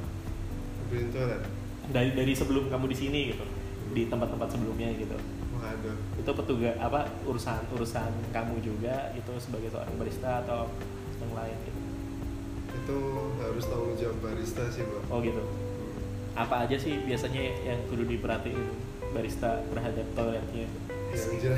Beliin 0.90 1.10
toilet. 1.14 1.42
dari 1.90 2.10
dari 2.14 2.34
sebelum 2.34 2.70
kamu 2.70 2.86
di 2.90 2.98
sini 2.98 3.20
gitu 3.34 3.46
di 3.90 4.06
tempat-tempat 4.06 4.50
sebelumnya 4.50 4.90
gitu 4.94 5.18
Waduh. 5.60 5.98
itu 6.18 6.32
petugas 6.32 6.76
apa 6.78 7.10
urusan 7.26 7.62
urusan 7.74 8.10
kamu 8.32 8.62
juga 8.62 9.12
gitu 9.14 9.34
sebagai 9.38 9.70
seorang 9.70 9.94
barista 9.98 10.46
atau 10.46 10.70
yang 11.20 11.34
lain 11.36 11.58
gitu 11.66 11.80
Itu 12.70 12.98
harus 13.38 13.66
tanggung 13.66 13.98
jawab 13.98 14.18
barista 14.24 14.64
sih, 14.72 14.86
Bang. 14.86 15.04
oh 15.10 15.20
gitu. 15.20 15.42
Apa 16.34 16.66
aja 16.66 16.76
sih 16.76 17.00
biasanya 17.02 17.42
yang 17.64 17.80
kudu 17.88 18.06
diperhatiin 18.06 18.60
barista 19.10 19.62
terhadap 19.74 20.06
toiletnya 20.14 20.68
jelas 21.10 21.58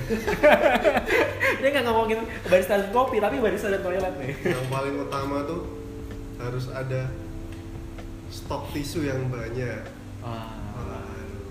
Ini 1.59 1.67
nggak 1.67 1.83
ngomongin 1.83 2.23
barista 2.47 2.79
dan 2.79 2.87
kopi, 2.89 3.19
tapi 3.19 3.37
barista 3.37 3.67
dan 3.67 3.83
toilet 3.83 4.15
nih. 4.17 4.31
yang 4.47 4.65
paling 4.71 4.95
utama 4.97 5.43
tuh 5.43 5.67
harus 6.39 6.71
ada 6.71 7.11
stok 8.31 8.71
tisu 8.71 9.03
yang 9.03 9.27
banyak. 9.27 9.83
Waduh. 10.23 11.43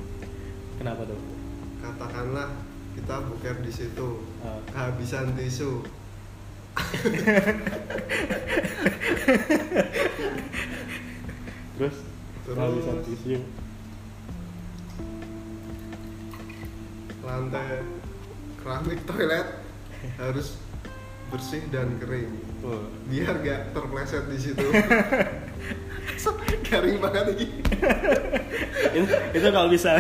kenapa 0.81 1.05
tuh? 1.05 1.21
Katakanlah 1.79 2.49
kita 2.97 3.21
buker 3.29 3.61
di 3.61 3.69
situ, 3.69 4.25
Ah. 4.41 4.57
kehabisan 4.73 5.37
tisu. 5.37 5.85
Terus? 11.77 11.97
Terus? 12.45 12.50
Kehabisan 12.61 12.97
tisu. 13.09 13.41
Lantai 17.25 17.81
keramik 18.61 19.01
toilet 19.09 19.49
harus 20.21 20.61
bersih 21.33 21.63
dan 21.73 21.97
kering. 21.97 22.33
Oh. 22.61 22.85
Biar 23.09 23.41
gak 23.41 23.73
terpleset 23.73 24.25
di 24.29 24.39
situ. 24.39 24.67
Garing 26.71 27.03
banget 27.03 27.35
ini. 27.35 27.47
itu, 28.95 29.15
itu 29.35 29.49
kalau 29.51 29.67
bisa 29.67 29.99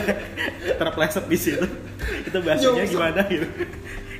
terpleset 0.78 1.24
di 1.26 1.38
situ, 1.38 1.66
itu 2.28 2.38
bahasanya 2.44 2.84
gimana 2.86 3.20
gitu? 3.26 3.48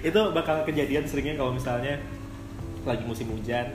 Itu 0.02 0.20
bakal 0.35 0.66
kejadian 0.66 1.06
seringnya 1.06 1.38
kalau 1.38 1.54
misalnya 1.54 2.02
lagi 2.82 3.04
musim 3.06 3.30
hujan, 3.30 3.70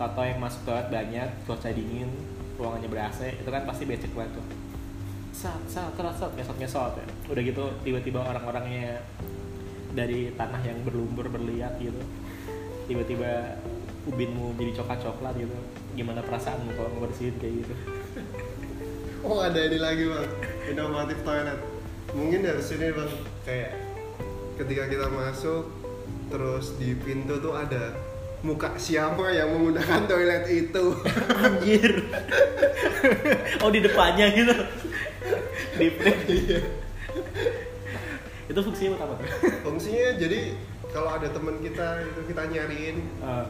Toto 0.00 0.22
yang 0.24 0.42
masuk 0.42 0.66
toilet 0.66 0.88
banyak, 0.90 1.28
cuaca 1.46 1.70
dingin, 1.70 2.10
ruangannya 2.56 2.88
ber 2.88 3.00
AC, 3.08 3.20
itu 3.36 3.50
kan 3.52 3.62
pasti 3.68 3.84
becek 3.84 4.12
banget 4.16 4.40
tuh. 4.40 4.46
Sat, 5.36 5.60
sat, 5.68 5.92
sat, 5.92 6.14
sat, 6.16 6.32
ngesot, 6.32 6.56
ngesot 6.56 6.92
ya. 6.96 7.06
Udah 7.28 7.42
gitu 7.44 7.64
tiba-tiba 7.84 8.24
orang-orangnya 8.24 9.04
dari 9.92 10.32
tanah 10.36 10.60
yang 10.64 10.80
berlumpur 10.84 11.28
berliat 11.28 11.76
gitu, 11.80 12.00
tiba-tiba 12.88 13.60
ubinmu 14.08 14.56
jadi 14.56 14.72
coklat-coklat 14.80 15.34
gitu. 15.40 15.56
Gimana 15.96 16.20
perasaanmu 16.24 16.72
kalau 16.76 16.88
ngebersihin 16.96 17.36
kayak 17.40 17.54
gitu? 17.64 17.74
Oh 19.26 19.42
ada 19.42 19.58
ini 19.58 19.82
lagi 19.82 20.06
bang, 20.06 20.28
inovatif 20.70 21.18
toilet. 21.26 21.58
Mungkin 22.14 22.46
dari 22.46 22.62
sini 22.62 22.94
bang, 22.94 23.10
kayak 23.42 23.74
ketika 24.54 24.86
kita 24.86 25.10
masuk, 25.10 25.66
terus 26.30 26.78
di 26.78 26.94
pintu 26.94 27.34
tuh 27.42 27.58
ada 27.58 27.90
muka 28.38 28.68
siapa 28.76 29.30
yang 29.30 29.48
menggunakan 29.50 30.04
toilet 30.04 30.44
itu. 30.46 30.84
Anjir. 31.42 31.92
oh 33.58 33.70
di 33.70 33.80
depannya 33.80 34.26
gitu. 34.30 34.54
Di 35.74 35.86
Iya. 36.26 36.58
itu 38.46 38.60
fungsinya 38.62 38.90
buat 38.94 39.02
apa 39.02 39.12
tuh? 39.16 39.26
Fungsinya 39.62 40.06
jadi 40.16 40.54
kalau 40.88 41.10
ada 41.10 41.26
teman 41.26 41.58
kita 41.58 41.86
itu 42.04 42.20
kita 42.26 42.42
nyariin, 42.46 42.96
Eh, 43.02 43.44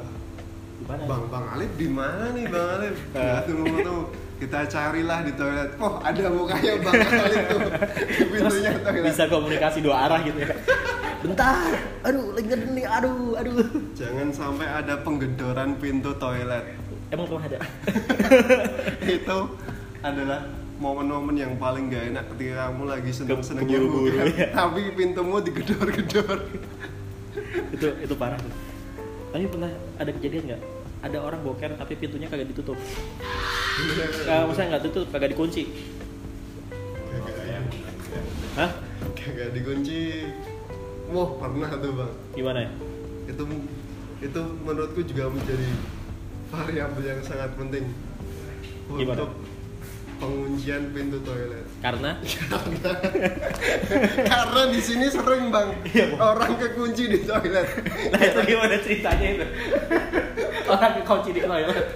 di 0.76 0.84
mana? 0.84 1.02
bang 1.04 1.22
bang 1.28 1.46
Alif 1.50 1.72
di 1.74 1.88
mana 1.88 2.24
nih 2.32 2.44
bang 2.46 2.68
Alif? 2.74 2.96
Ya 3.12 3.36
tunggu 3.42 3.76
tuh 3.78 4.00
kita 4.36 4.64
carilah 4.66 5.20
di 5.22 5.32
toilet. 5.32 5.70
Oh 5.76 6.00
ada 6.00 6.24
mukanya 6.28 6.72
bang 6.80 6.94
Alif 6.96 7.42
tuh 7.46 7.60
di 8.08 8.24
Terus 8.32 8.52
pintunya 8.56 8.72
toilet. 8.80 9.04
bisa 9.04 9.22
komunikasi 9.26 9.78
dua 9.80 9.96
arah 10.02 10.20
gitu 10.22 10.38
ya. 10.38 10.48
Bentar. 11.36 11.68
Aduh, 12.08 12.32
lagi 12.32 12.48
ngeden 12.48 12.72
nih. 12.72 12.86
Aduh, 12.88 13.36
aduh. 13.36 13.68
Jangan 13.92 14.32
sampai 14.32 14.64
ada 14.72 14.96
penggedoran 15.04 15.76
pintu 15.76 16.16
toilet. 16.16 16.64
Emang 17.12 17.28
belum 17.28 17.44
ada. 17.44 17.60
itu 19.20 19.38
adalah 20.00 20.48
momen-momen 20.80 21.36
yang 21.36 21.52
paling 21.60 21.92
gak 21.92 22.08
enak 22.08 22.24
ketika 22.32 22.72
kamu 22.72 22.82
lagi 22.88 23.10
bukan, 23.84 24.26
ya. 24.32 24.48
tapi 24.48 24.80
pintumu 24.96 25.36
digedor-gedor 25.44 26.40
itu 27.72 27.88
itu 28.00 28.14
parah 28.16 28.40
tuh. 28.40 28.52
Tapi 29.36 29.44
pernah 29.52 29.72
ada 30.00 30.10
kejadian 30.16 30.42
nggak? 30.48 30.62
Ada 31.04 31.18
orang 31.20 31.40
boker 31.44 31.76
tapi 31.76 32.00
pintunya 32.00 32.32
kagak 32.32 32.48
ditutup. 32.48 32.80
Nah, 34.24 34.48
maksudnya 34.48 34.68
nggak 34.72 34.84
tutup, 34.88 35.06
kagak 35.12 35.36
dikunci. 35.36 35.68
Hah? 38.56 38.70
Kagak 39.12 39.52
dikunci 39.52 40.00
Wah 41.06 41.28
pernah 41.38 41.70
tuh 41.70 41.92
bang. 41.94 42.12
Gimana 42.34 42.60
ya? 42.66 42.70
itu 43.26 43.42
itu 44.22 44.40
menurutku 44.62 45.02
juga 45.02 45.26
menjadi 45.28 45.66
variabel 46.48 47.04
yang 47.04 47.20
sangat 47.26 47.50
penting 47.58 47.90
Gimana? 48.86 49.18
untuk 49.18 49.30
penguncian 50.16 50.82
pintu 50.94 51.18
toilet. 51.20 51.66
Karena? 51.84 52.16
Karena. 54.30 54.62
Di 54.72 54.80
sini 54.80 55.06
sering 55.12 55.52
bang 55.52 55.76
Iya, 55.92 56.16
orang 56.16 56.56
kekunci 56.56 57.04
di 57.12 57.18
toilet. 57.28 57.68
Nah 58.14 58.20
itu 58.24 58.40
gimana 58.46 58.76
ceritanya 58.80 59.26
itu? 59.36 59.46
Orang 60.66 60.92
kekunci 61.02 61.30
di 61.36 61.42
toilet. 61.44 61.86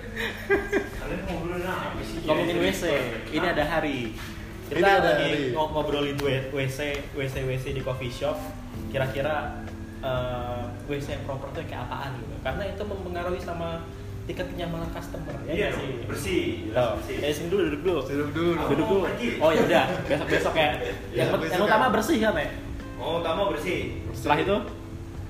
Kalian 1.00 1.20
ngobrolin 1.26 1.64
apa 1.66 2.00
sih? 2.04 2.20
Ngomongin 2.28 2.56
WC, 2.60 2.82
ini 3.32 3.46
ada 3.48 3.64
hari 3.64 4.12
Kita 4.70 4.78
Ini 4.78 4.86
ada 5.02 5.10
lagi 5.12 5.50
ngobrolin 5.50 6.14
WC, 6.48 6.78
WC, 7.10 7.34
WC 7.42 7.64
di 7.74 7.82
coffee 7.82 8.06
shop 8.08 8.38
Kira-kira 8.88 9.66
eh, 9.98 10.62
WC 10.86 11.06
yang 11.12 11.24
proper 11.26 11.50
tuh 11.50 11.66
kayak 11.66 11.90
apaan 11.90 12.14
gitu 12.16 12.34
Karena 12.40 12.62
itu 12.64 12.82
mempengaruhi 12.82 13.40
sama 13.40 13.82
tingkat 14.24 14.46
kenyamanan 14.48 14.86
customer 14.94 15.34
ya 15.42 15.52
Iya 15.52 15.68
sih? 15.74 15.90
bersih, 16.06 16.42
jelas 16.64 16.78
Tuh, 16.78 16.90
bersih. 16.96 17.16
ya 17.18 17.28
sini 17.34 17.48
dulu, 17.50 17.62
duduk 17.66 17.80
dulu 17.82 17.98
duduk 18.00 18.30
dulu 18.30 18.50
Aku 18.54 18.70
Duduk 18.70 18.86
dulu. 18.86 19.02
Oh 19.42 19.50
ya 19.50 19.62
udah, 19.66 19.84
besok-besok 20.06 20.54
ya 20.54 20.70
Ya, 21.18 21.26
Yang, 21.26 21.28
besok 21.40 21.50
yang 21.50 21.62
utama 21.66 21.84
ya. 21.84 21.90
bersih 21.90 22.18
kan 22.20 22.34
ya? 22.36 22.48
Oh, 22.94 23.12
utama 23.18 23.42
bersih. 23.48 23.78
Setelah 24.12 24.38
itu 24.38 24.56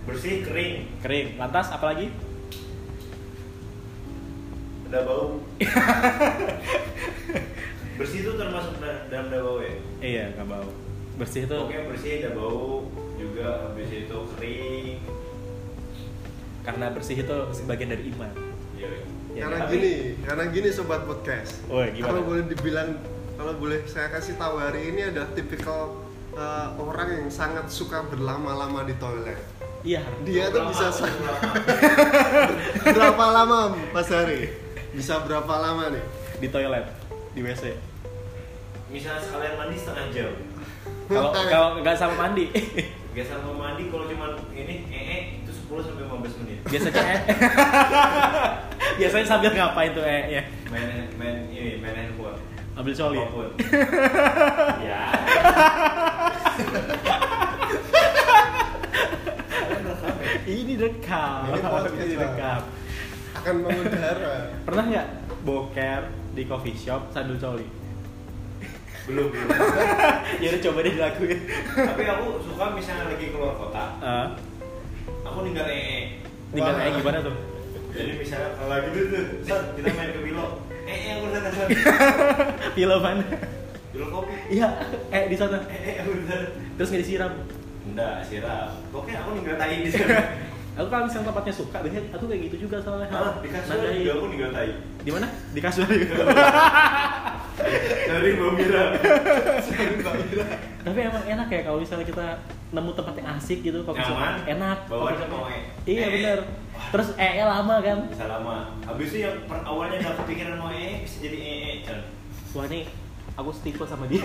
Bersih, 0.01 0.35
kering. 0.43 0.75
kering, 1.01 1.27
lantas 1.39 1.71
apalagi? 1.71 2.11
Ada 4.85 5.01
bau. 5.07 5.39
bersih 8.01 8.19
itu 8.19 8.33
termasuk 8.33 8.73
da- 8.79 9.05
dalam 9.07 9.29
ada 9.29 9.39
bau 9.39 9.59
ya? 9.61 9.75
Iya, 10.01 10.25
nggak 10.33 10.47
bau 10.47 10.71
Bersih 11.15 11.45
itu 11.45 11.53
Oke, 11.55 11.77
bersih 11.85 12.11
ada 12.19 12.31
bau 12.33 12.89
juga 13.15 13.47
habis 13.63 13.91
itu 13.93 14.19
kering. 14.33 14.99
karena 16.61 16.87
bersih 16.89 17.17
itu 17.19 17.37
sebagian 17.55 17.91
dari 17.91 18.09
iman 18.11 18.33
Iya. 18.75 18.89
Ya, 19.31 19.43
karena 19.45 19.59
tapi- 19.63 19.73
gini 19.75 19.93
karena 20.23 20.45
gini 20.49 20.69
sobat 20.71 21.05
podcast 21.05 21.61
Oh, 21.67 21.81
gimana? 21.83 22.05
kalau 22.07 22.21
boleh 22.25 22.45
dibilang 22.47 22.89
kalau 23.35 23.53
boleh 23.55 23.85
saya 23.85 24.09
kasih 24.11 24.35
tahu 24.35 24.57
hari 24.57 24.91
ini 24.91 25.07
adalah 25.07 25.29
tipikal 25.31 26.01
uh, 26.33 26.69
orang 26.75 27.09
yang 27.15 27.29
sangat 27.29 27.69
suka 27.69 28.05
berlama-lama 28.07 28.83
di 28.83 28.97
toilet 28.97 29.41
Iya. 29.83 30.05
dia 30.23 30.49
tuh 30.49 30.65
bisa 30.67 30.89
sa- 30.91 31.09
berapa- 31.09 31.53
berapa 32.97 33.25
lama 33.31 33.59
Mas 33.91 34.09
Hari 34.09 34.53
bisa 34.91 35.21
berapa 35.21 35.55
lama 35.55 35.89
nih 35.91 36.05
Di 36.39 36.49
toilet, 36.49 36.89
di 37.31 37.41
WC. 37.43 37.65
Misalnya 38.91 39.23
sekalian 39.23 39.55
mandi 39.55 39.77
setengah 39.79 40.07
jam. 40.11 40.33
Kalau 41.07 41.31
kalau 41.31 41.69
nggak 41.79 41.95
sama 41.95 42.15
mandi, 42.27 42.51
Gak 43.11 43.27
sama 43.27 43.51
mandi 43.51 43.91
kalau 43.91 44.07
cuma 44.07 44.39
ini 44.55 44.87
ee 44.87 45.43
itu 45.43 45.51
10 45.51 45.83
sampai 45.83 46.07
15 46.07 46.47
menit. 46.47 46.59
biasanya 46.63 47.03
eh. 47.11 47.21
biasanya 49.03 49.27
sambil 49.27 49.51
ngapain 49.51 49.91
tuh 49.91 50.07
eh 50.07 50.39
ya? 50.39 50.43
Main 50.71 51.11
main 51.19 51.51
ini 51.51 51.83
main 51.83 51.95
handphone. 51.99 52.39
Ambil 52.79 52.95
coli. 52.95 53.19
Apa 53.19 53.31
pun. 53.35 53.51
ya. 54.87 55.03
Ini 60.47 60.73
rekam. 60.79 61.41
Ini 61.99 62.15
rekam. 62.15 62.61
akan 63.31 63.55
mengudara 63.63 64.53
Pernah 64.67 64.85
nggak 64.87 65.09
boker 65.43 66.01
di 66.35 66.43
coffee 66.47 66.79
shop 66.79 67.11
sambil 67.11 67.35
coli? 67.43 67.80
Belum 69.11 69.27
belum. 69.29 69.59
ya 70.43 70.47
udah 70.55 70.61
coba 70.63 70.79
deh 70.81 70.93
dilakuin. 70.95 71.39
Tapi 71.67 72.03
aku 72.07 72.27
suka 72.47 72.65
misalnya 72.71 73.05
lagi 73.11 73.27
keluar 73.29 73.55
kota, 73.59 73.85
Ah, 73.99 74.27
aku 75.27 75.39
ninggal 75.43 75.67
ee. 75.67 76.23
tinggal 76.51 76.75
Wah. 76.75 76.87
eh 76.87 76.93
gimana 76.95 77.19
tuh? 77.21 77.35
Jadi 77.91 78.13
misalnya 78.15 78.49
kalau 78.55 78.71
lagi 78.71 78.89
dulu 78.95 79.07
tuh, 79.11 79.25
Son, 79.43 79.63
kita 79.75 79.89
main 79.91 80.11
ke 80.15 80.21
Bilo. 80.23 80.47
Eh, 80.87 80.95
eh, 80.95 81.11
aku 81.19 81.27
sana, 81.29 81.49
Son. 81.51 81.69
Film 82.79 83.01
mana? 83.03 83.27
jual 83.91 84.07
kopi 84.07 84.31
iya 84.55 84.71
eh 85.11 85.27
di 85.27 85.35
sana 85.35 85.67
eh 85.67 85.99
eh 85.99 86.07
udah 86.07 86.41
terus 86.79 86.95
nggak 86.95 87.03
disiram 87.03 87.33
enggak 87.83 88.23
siram 88.23 88.71
pokoknya 88.95 89.19
aku 89.19 89.31
ninggal 89.35 89.59
tai 89.59 89.83
di 89.83 89.91
sana 89.91 90.15
aku 90.79 90.87
kalau 90.87 91.11
misalnya 91.11 91.27
tempatnya 91.35 91.55
suka 91.59 91.77
biasanya 91.83 92.03
aku 92.15 92.25
kayak 92.31 92.41
gitu 92.47 92.57
juga 92.71 92.79
soalnya 92.79 93.11
ah 93.11 93.43
di 93.43 93.51
kasur 93.51 93.83
juga 93.83 94.13
aku 94.15 94.27
ninggal 94.31 94.51
tai 94.55 94.71
di 95.03 95.11
mana 95.11 95.27
di 95.51 95.59
kasur 95.59 95.91
dari 98.07 98.31
Mbak 98.33 98.53
Mira 98.55 98.85
tapi 100.81 100.99
emang 101.03 101.23
enak 101.23 101.49
ya 101.49 101.61
kalau 101.63 101.79
misalnya 101.79 102.05
kita 102.05 102.27
nemu 102.71 102.91
tempat 102.93 103.15
yang 103.15 103.29
asik 103.35 103.61
gitu 103.61 103.79
shop. 103.83 103.93
Nyaman. 103.93 104.35
enak 104.49 104.79
Bawaannya 104.87 105.27
mau 105.27 105.45
iya 105.85 106.01
Eh. 106.01 106.11
bener 106.11 106.39
terus 106.89 107.09
eh 107.15 107.33
eh, 107.35 107.45
lama 107.45 107.77
kan 107.79 107.99
bisa 108.07 108.25
lama 108.27 108.57
habis 108.83 109.09
itu 109.09 109.19
yang 109.21 109.37
per 109.45 109.61
awalnya 109.61 110.01
nggak 110.01 110.17
kepikiran 110.19 110.57
mau 110.57 110.71
eh 110.71 111.03
bisa 111.03 111.17
jadi 111.21 111.39
Chan. 111.83 112.01
wah 112.53 112.65
ini 112.65 112.89
aku 113.33 113.51
setipe 113.51 113.85
sama 113.85 114.07
dia 114.07 114.23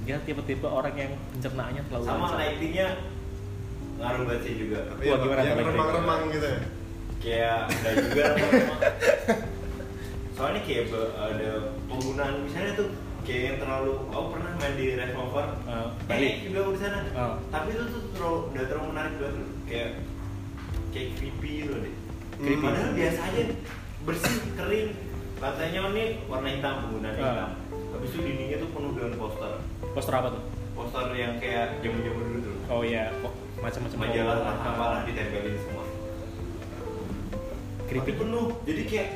dia 0.00 0.16
tipe-tipe 0.20 0.64
orang 0.64 0.94
yang 0.94 1.12
pencernaannya 1.30 1.82
terlalu 1.84 2.04
sama 2.04 2.18
lancar. 2.24 2.38
lightingnya 2.40 2.88
ngaruh 3.96 4.24
banget 4.24 4.42
sih 4.42 4.54
juga 4.56 4.78
Wah, 4.92 5.16
gimana 5.18 5.40
yang 5.40 5.50
tuh, 5.50 5.58
Bang? 5.58 5.68
remang-remang 5.68 6.20
gitu 6.30 6.46
ya 6.46 6.58
kayak 7.20 7.58
ada 7.68 7.90
juga 8.00 8.22
remang-remang. 8.30 8.80
soalnya 10.40 10.64
kayak 10.64 10.88
be- 10.88 11.12
ada 11.14 11.50
penggunaan 11.84 12.34
misalnya 12.40 12.72
tuh 12.74 12.88
kayak 13.20 13.42
yang 13.44 13.58
terlalu 13.60 13.92
aku 14.08 14.26
pernah 14.32 14.50
main 14.56 14.72
di 14.74 14.86
revolver 14.94 15.46
Eh, 15.62 15.86
Bali 16.02 16.16
Bali. 16.18 16.28
juga 16.42 16.58
aku 16.58 16.70
di 16.72 16.80
sana 16.80 16.98
Oh. 17.12 17.32
tapi 17.52 17.68
itu 17.70 17.84
tuh 17.86 18.02
terlalu 18.10 18.38
udah 18.48 18.64
terlalu 18.64 18.86
menarik 18.88 19.14
banget 19.14 19.34
loh. 19.36 19.50
kayak 19.62 19.90
kayak 20.90 21.08
creepy 21.14 21.50
gitu 21.60 21.74
deh 21.78 21.94
Creepy. 22.34 22.64
padahal 22.64 22.90
biasa 22.90 23.20
aja 23.22 23.42
bersih 24.00 24.34
kering 24.56 24.88
lantainya 25.36 25.80
ini 25.86 26.04
warna 26.24 26.48
hitam 26.48 26.74
penggunaan 26.82 27.14
Ah. 27.14 27.20
hitam 27.20 27.50
habis 27.90 28.08
itu 28.10 28.20
dindingnya 28.22 28.56
tuh 28.58 28.70
penuh 28.70 28.92
dengan 28.96 29.12
poster 29.18 29.52
poster 29.92 30.14
apa 30.14 30.28
tuh 30.30 30.42
poster 30.72 31.04
yang 31.12 31.36
kayak 31.36 31.76
jamu-jamu 31.78 32.20
dulu 32.22 32.38
tuh 32.42 32.56
oh 32.66 32.80
iya 32.82 33.12
kok 33.14 33.32
macam-macam 33.60 33.98
majalah 34.00 34.36
apalah 34.64 35.00
ditempelin 35.04 35.52
semua 35.58 35.84
Creepy. 37.82 38.00
Tapi 38.00 38.12
penuh 38.16 38.46
jadi 38.62 38.82
kayak 38.86 39.08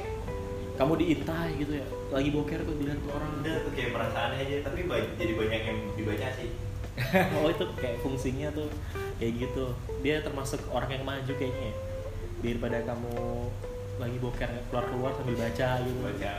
kamu 0.74 0.92
diintai 0.98 1.50
gitu 1.58 1.72
ya. 1.78 1.86
Lagi 2.10 2.28
boker 2.34 2.60
tuh 2.66 2.74
dilihat 2.78 2.98
tuh 3.02 3.10
orang. 3.14 3.30
Udah 3.42 3.56
tuh 3.62 3.72
kayak 3.74 3.90
perasaannya 3.94 4.38
aja 4.42 4.54
tapi 4.66 4.80
jadi 5.18 5.32
banyak 5.38 5.62
yang 5.62 5.78
dibaca 5.94 6.28
sih. 6.38 6.50
Oh 7.42 7.50
itu 7.50 7.66
kayak 7.74 7.98
fungsinya 8.06 8.48
tuh 8.54 8.70
kayak 9.18 9.32
gitu. 9.42 9.74
Dia 10.02 10.22
termasuk 10.22 10.62
orang 10.70 10.90
yang 10.94 11.04
maju 11.06 11.32
kayaknya 11.34 11.70
ya. 11.70 11.74
daripada 12.44 12.78
kamu 12.86 13.14
lagi 13.96 14.16
boker 14.20 14.50
keluar 14.70 14.84
keluar 14.90 15.10
sambil 15.18 15.36
baca 15.38 15.68
gitu. 15.82 15.98
Baca. 16.02 16.32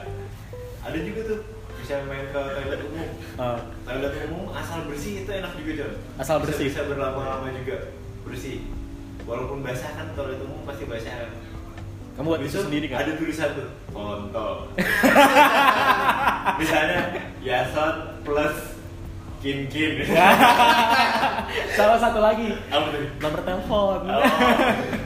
Ada 0.86 0.98
juga 1.02 1.22
tuh 1.34 1.40
bisa 1.76 1.94
main 2.08 2.26
ke 2.32 2.40
toilet 2.40 2.82
umum. 2.88 3.10
Eh, 3.36 3.60
toilet 3.84 4.14
umum 4.32 4.44
asal 4.56 4.80
bersih 4.88 5.28
itu 5.28 5.32
enak 5.32 5.54
juga 5.60 5.72
John 5.76 5.94
Asal 6.18 6.36
bersih? 6.40 6.72
bisa, 6.72 6.82
bisa 6.84 6.92
berlama-lama 6.92 7.52
juga 7.52 7.78
bersih. 8.24 8.64
Walaupun 9.26 9.60
basah 9.66 9.92
kan 9.98 10.08
toilet 10.16 10.40
umum 10.40 10.64
pasti 10.64 10.86
basah 10.88 11.14
kan 11.26 11.32
kamu 12.16 12.28
buat 12.32 12.42
itu 12.48 12.64
sendiri 12.64 12.88
kan 12.88 13.04
ada 13.04 13.12
tulisan 13.20 13.52
tuh 13.60 13.68
kontol. 13.92 14.72
Misalnya 16.64 17.28
Yason 17.44 18.24
plus 18.24 18.56
kin 19.44 19.68
kin 19.68 20.00
salah 21.78 22.00
satu 22.00 22.24
lagi. 22.24 22.56
Apa 22.72 22.88
tuh? 22.88 23.04
Nomor 23.20 23.42
telepon. 23.44 24.00
Oh, 24.08 24.24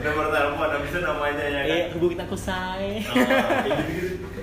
nomor 0.06 0.26
telepon 0.30 0.68
habis 0.70 0.90
itu 0.94 1.00
namanya 1.02 1.44
ya 1.44 1.60
kan? 1.66 1.74
Eh 1.74 1.82
hubungin 1.98 2.22
aku 2.22 2.36
say. 2.38 3.02
Oh. 3.10 3.18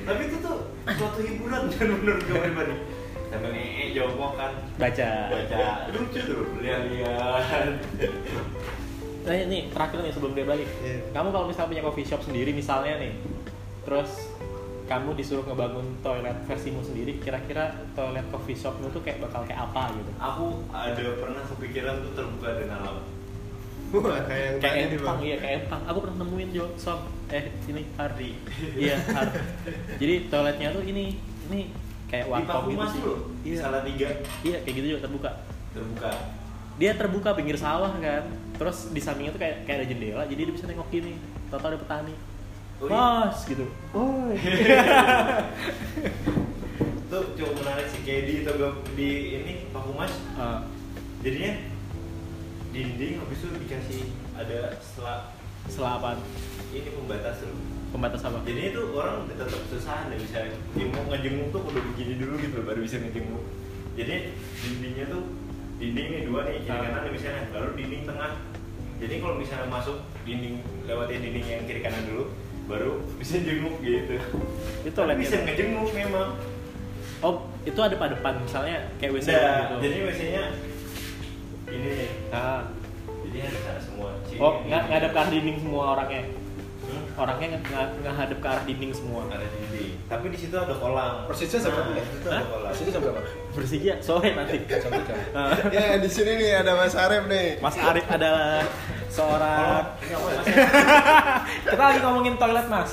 Tapi 0.04 0.22
itu 0.28 0.38
tuh 0.44 0.58
suatu 0.92 1.20
hiburan 1.24 1.72
dan 1.72 1.88
menurut 2.04 2.22
gue 2.28 2.36
pribadi. 2.36 2.76
Sampai 3.32 3.50
ngee 3.56 3.96
jongkok 3.96 4.36
kan. 4.36 4.52
Baca. 4.76 5.12
Baca. 5.32 5.68
Lucu 5.96 6.20
tuh 6.20 6.44
lihat-lihat. 6.60 7.80
Nah 9.28 9.36
ini 9.36 9.68
terakhir 9.68 10.00
nih 10.00 10.14
sebelum 10.16 10.32
dia 10.34 10.46
balik. 10.48 10.70
Iya. 10.80 11.00
kamu 11.12 11.28
kalau 11.30 11.46
misalnya 11.46 11.70
punya 11.70 11.84
coffee 11.84 12.08
shop 12.08 12.22
sendiri 12.24 12.52
misalnya 12.52 12.96
nih 12.98 13.14
terus 13.84 14.32
kamu 14.88 15.20
disuruh 15.20 15.44
ngebangun 15.44 16.00
toilet 16.00 16.38
versimu 16.48 16.80
sendiri 16.80 17.20
kira-kira 17.20 17.76
toilet 17.92 18.24
coffee 18.32 18.56
shopmu 18.56 18.88
tuh 18.88 19.04
kayak 19.04 19.20
bakal 19.20 19.44
kayak 19.44 19.68
apa 19.68 19.92
gitu? 19.92 20.12
Aku 20.16 20.64
ada 20.72 21.06
pernah 21.20 21.44
kepikiran 21.44 21.96
tuh 22.00 22.12
terbuka 22.16 22.50
dengan 22.56 22.80
alam. 22.88 23.04
wah 23.88 24.20
kayak 24.24 24.48
yang 24.48 24.56
kayak 24.64 24.76
empang 25.00 25.16
bang. 25.16 25.28
iya 25.28 25.36
kayak 25.40 25.56
empang 25.64 25.82
aku 25.88 25.98
pernah 26.04 26.18
nemuin 26.20 26.50
jo 26.52 26.66
sob 26.76 27.00
eh 27.32 27.52
ini 27.68 27.84
Hardi 27.96 28.32
iya 28.84 28.96
Har 29.12 29.28
jadi 29.96 30.28
toiletnya 30.28 30.76
tuh 30.76 30.84
ini 30.84 31.16
ini 31.48 31.72
kayak 32.08 32.28
warkop 32.28 32.68
Paku 32.68 32.70
gitu 32.72 32.80
Mas 32.80 32.92
sih. 32.92 33.02
iya. 33.48 33.60
Salah 33.60 33.82
tiga 33.84 34.08
iya 34.44 34.58
kayak 34.64 34.76
gitu 34.76 34.88
juga 34.92 35.02
terbuka. 35.08 35.32
Terbuka. 35.72 36.12
dia 36.78 36.92
terbuka 36.94 37.30
pinggir 37.34 37.56
sawah 37.56 37.90
kan 37.98 38.24
terus 38.58 38.90
di 38.90 39.00
sampingnya 39.00 39.32
tuh 39.32 39.40
kayak 39.40 39.64
kayak 39.64 39.78
ada 39.80 39.88
jendela 39.88 40.24
jadi 40.26 40.42
dia 40.44 40.54
bisa 40.54 40.66
nengok 40.66 40.90
gini 40.90 41.14
total 41.48 41.74
ada 41.74 41.80
petani 41.80 42.16
Oh, 42.78 42.86
iya. 42.86 43.26
mas 43.26 43.42
gitu 43.42 43.66
woi 43.90 44.38
Tuh 47.08 47.24
cukup 47.34 47.54
menarik 47.58 47.88
sih 47.88 48.02
kayak 48.04 48.24
di 48.24 48.36
togok 48.44 48.76
di 48.94 49.10
ini 49.34 49.54
Paku 49.72 49.96
Mas. 49.96 50.12
Ah, 50.36 50.68
Jadinya 51.20 51.56
dinding 52.70 53.18
habis 53.18 53.40
itu 53.40 53.58
dikasih 53.58 54.02
ada 54.36 54.76
selat 54.78 55.34
setelah 55.66 55.98
apaan? 55.98 56.20
ini 56.70 56.84
pembatas 56.86 57.42
tuh. 57.42 57.56
pembatas 57.88 58.22
apa 58.22 58.44
Jadi 58.44 58.76
itu 58.76 58.82
orang 58.92 59.24
tetap 59.26 59.48
susah 59.66 60.06
nggak 60.06 60.20
bisa 60.20 60.40
jenguk 60.76 61.06
ngejenguk 61.08 61.48
tuh 61.50 61.62
udah 61.64 61.84
begini 61.88 62.14
dulu 62.20 62.36
gitu 62.38 62.54
loh, 62.60 62.66
baru 62.68 62.80
bisa 62.84 63.00
ngejenguk. 63.00 63.44
Jadi 63.96 64.16
dindingnya 64.62 65.06
tuh 65.10 65.24
dinding 65.78 66.08
nih 66.10 66.22
dua 66.26 66.40
nih 66.44 66.58
kiri 66.60 66.78
kanan 66.82 67.02
nih 67.02 67.12
misalnya, 67.12 67.44
baru 67.50 67.70
dinding 67.74 68.04
tengah. 68.04 68.32
Jadi 68.98 69.14
kalau 69.18 69.36
misalnya 69.38 69.68
masuk 69.68 69.98
dinding 70.24 70.56
lewatin 70.84 71.20
dinding 71.22 71.46
yang 71.46 71.64
kiri 71.64 71.82
kanan 71.82 72.02
dulu, 72.04 72.24
baru 72.66 72.92
bisa 73.16 73.38
jenguk 73.40 73.78
gitu. 73.80 74.18
itu 74.80 74.90
toiletnya 74.92 75.22
bisa 75.22 75.36
ngejenguk 75.40 75.90
memang. 75.92 76.30
oh 77.18 77.36
itu 77.64 77.80
ada 77.80 77.96
pada 77.96 78.14
depan 78.14 78.38
misalnya 78.40 78.94
kayak 78.98 79.12
WC 79.16 79.28
Nah, 79.28 79.42
gitu 79.66 79.76
jadi 79.82 79.96
biasanya 80.06 80.44
ini 81.68 81.88
nih. 81.94 82.10
ah. 82.30 82.62
Jadi 83.28 83.38
ada 83.44 83.60
sana 83.60 83.80
semua. 83.82 84.10
Sini, 84.24 84.40
oh 84.40 84.54
nggak 84.64 84.82
ngadep 84.88 85.12
ke 85.12 85.20
arah 85.20 85.30
dinding 85.30 85.58
semua 85.60 85.84
orangnya 85.94 86.24
Hmm? 86.88 87.04
orangnya 87.20 87.48
nggak 87.60 87.86
nggak 88.00 88.14
ngadep 88.16 88.40
ke 88.40 88.48
arah 88.48 88.64
dinding 88.64 88.92
semua 88.96 89.20
Ada 89.28 89.44
dinding. 89.44 89.67
Tapi 90.08 90.32
di 90.32 90.40
situ 90.40 90.56
ada 90.56 90.72
kolam. 90.72 91.28
Persisnya 91.28 91.68
seberapa? 91.68 91.92
Nah, 91.92 92.00
di 92.00 92.08
situ 92.08 92.28
ada 92.32 92.44
kolam. 92.48 92.72
Persisnya 92.72 92.92
jam 92.96 93.02
berapa? 93.04 93.22
Persija 93.52 93.94
sore 94.00 94.30
nanti. 94.32 94.58
Jam 94.64 94.92
ya 95.76 96.00
di 96.00 96.08
sini 96.08 96.32
nih 96.40 96.64
ada 96.64 96.80
Mas 96.80 96.96
Arif 96.96 97.24
nih. 97.28 97.60
Mas 97.60 97.76
Arif 97.76 98.08
adalah 98.08 98.64
seorang 99.12 99.84
Oh, 100.08 100.30
ini 100.32 100.54
kita 101.76 101.84
lagi 101.84 102.00
ngomongin 102.00 102.36
toilet 102.40 102.68
mas. 102.72 102.92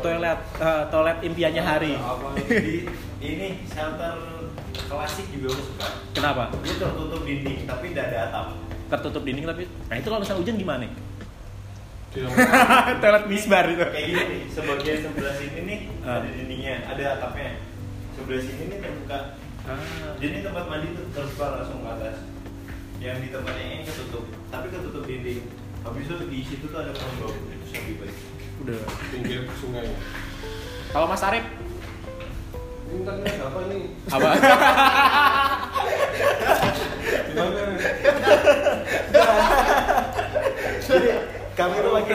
Toilet. 0.00 0.40
Eh, 0.56 0.82
toilet 0.88 1.18
impiannya 1.20 1.62
hari. 1.62 1.92
di 2.48 2.88
ini 3.20 3.60
shelter 3.68 4.16
klasik 4.88 5.28
juga 5.36 5.52
aku 5.52 5.60
suka 5.60 5.88
kenapa? 6.16 6.42
Dia 6.64 6.74
tertutup 6.80 7.20
dinding 7.28 7.68
tapi 7.68 7.92
tidak 7.92 8.04
ada 8.12 8.18
atap. 8.32 8.46
Tertutup 8.96 9.22
dinding 9.28 9.44
tapi 9.44 9.62
nah 9.92 9.96
itu 10.00 10.08
kalau 10.08 10.20
misalnya 10.24 10.40
hujan 10.40 10.56
gimana 10.56 10.88
toilet 13.02 13.24
misbar 13.26 13.64
itu. 13.66 13.84
Kayak 13.84 14.04
gini 14.06 14.22
nih 14.24 14.40
sebagian 14.48 14.98
sebelah 15.02 15.34
sini 15.36 15.60
nih 15.62 15.78
Ah. 16.00 16.18
ada 16.18 16.28
dindingnya 16.28 16.74
ada 16.86 17.04
atapnya. 17.16 17.58
Sebelah 18.14 18.40
sini 18.40 18.62
nih 18.66 18.78
terbuka. 18.80 19.18
Ah. 19.66 19.78
jadi 20.16 20.36
tempat 20.40 20.64
mandi 20.66 20.88
tuh 20.94 21.06
terbuka 21.10 21.46
langsung 21.52 21.80
ke 21.80 21.90
atas. 21.90 22.16
Yang 22.96 23.16
di 23.18 23.28
tempatnya 23.28 23.64
ini 23.66 23.82
ketutup 23.84 24.24
tapi 24.48 24.66
ketutup 24.68 25.02
dinding. 25.04 25.44
Habis 25.82 26.04
itu 26.04 26.24
di 26.26 26.40
situ 26.42 26.64
tuh 26.66 26.78
ada 26.80 26.90
kolam 26.90 27.14
itu 27.46 27.66
sepi 27.68 27.92
banget 27.94 28.16
udah. 28.56 28.78
Pinggir 29.12 29.40
sungai. 29.56 29.86
Kalau 30.88 31.06
Mas 31.06 31.22
Arif? 31.22 31.44
Ini 32.86 33.02
tadi 33.02 33.22
apa 33.36 33.58
nih 33.66 33.82
apa? 34.14 34.28
Gimana? 37.26 37.60
Nih 37.66 37.78
jadi 37.82 38.65
kami 41.56 41.72
tuh 41.80 41.92
lagi 41.96 42.12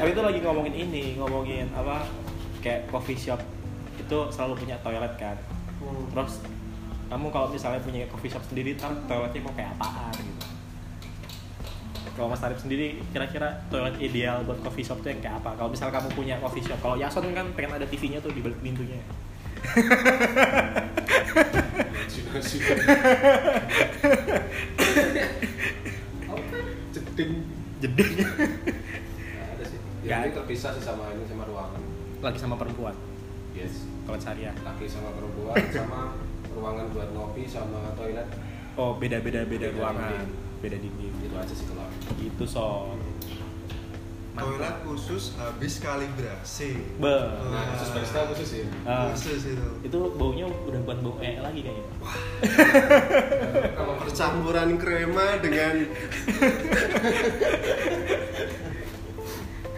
kami 0.00 0.10
tuh 0.16 0.24
lagi 0.24 0.40
ngomongin 0.40 0.72
ini 0.72 1.20
ngomongin 1.20 1.68
apa 1.76 2.08
kayak 2.64 2.88
coffee 2.88 3.20
shop 3.20 3.44
itu 4.00 4.18
selalu 4.32 4.64
punya 4.64 4.80
toilet 4.80 5.12
kan. 5.20 5.36
Terus 6.16 6.40
kamu 7.12 7.28
kalau 7.28 7.52
misalnya 7.52 7.84
punya 7.84 8.08
coffee 8.08 8.32
shop 8.32 8.40
sendiri 8.48 8.72
ntar 8.80 8.96
toiletnya 9.04 9.44
mau 9.44 9.52
kayak 9.52 9.76
apaan 9.76 10.16
gitu? 10.16 10.46
Kalau 12.16 12.32
Mas 12.32 12.40
Arif 12.40 12.64
sendiri 12.64 12.96
kira-kira 13.12 13.60
toilet 13.68 14.00
ideal 14.00 14.40
buat 14.48 14.56
coffee 14.64 14.88
shop 14.88 15.04
tuh 15.04 15.12
yang 15.12 15.20
kayak 15.20 15.44
apa? 15.44 15.52
Kalau 15.60 15.68
misalnya 15.68 16.00
kamu 16.00 16.08
punya 16.16 16.40
coffee 16.40 16.64
shop 16.64 16.80
kalau 16.80 16.96
Yason 16.96 17.28
kan 17.36 17.52
pengen 17.52 17.76
ada 17.76 17.84
TV-nya 17.84 18.24
tuh 18.24 18.32
di 18.32 18.40
balik 18.40 18.56
pintunya 18.64 19.04
imajinasi 22.32 22.56
apa 26.26 26.56
jeding. 26.92 27.32
Jeding. 27.82 28.12
Ada 29.36 29.64
sih. 29.66 29.78
Ya, 30.06 30.26
terpisah 30.30 30.70
sih 30.76 30.84
sama 30.84 31.12
ini 31.14 31.24
sama 31.28 31.44
ruangan. 31.46 31.82
Lagi 32.22 32.38
sama 32.38 32.54
perempuan? 32.58 32.94
Yes. 33.52 33.84
Kalau 34.02 34.18
syariah 34.18 34.54
lagi 34.66 34.86
sama 34.90 35.14
perempuan 35.14 35.54
sama 35.70 36.18
ruangan 36.52 36.86
buat 36.90 37.08
ngopi 37.14 37.46
sama 37.46 37.94
toilet. 37.94 38.26
Oh 38.74 38.96
beda 38.96 39.20
beda 39.20 39.44
beda, 39.44 39.68
beda 39.68 39.78
ruangan. 39.78 40.10
dinding. 40.10 40.30
beda 40.64 40.76
dinding. 40.80 41.12
Itu 41.22 41.36
aja 41.36 41.54
sih 41.54 41.66
kalau 41.68 41.86
gitu 42.16 42.44
so 42.48 42.96
toilet 44.32 44.76
khusus 44.88 45.36
habis 45.36 45.76
kalibrasi. 45.76 46.80
Be. 46.96 47.16
Nah 47.52 47.76
khusus 47.76 47.88
barista 47.92 48.20
khusus 48.32 48.48
sih 48.48 48.64
Ah, 48.88 49.12
khusus 49.12 49.44
itu. 49.44 49.66
Itu 49.84 49.98
baunya 50.16 50.48
udah 50.48 50.80
bukan 50.80 50.98
bau 51.04 51.16
e 51.20 51.36
lagi 51.36 51.60
kayaknya. 51.60 51.86
Kalau 53.76 53.94
percampuran 54.00 54.80
krema 54.80 55.36
dengan 55.44 55.84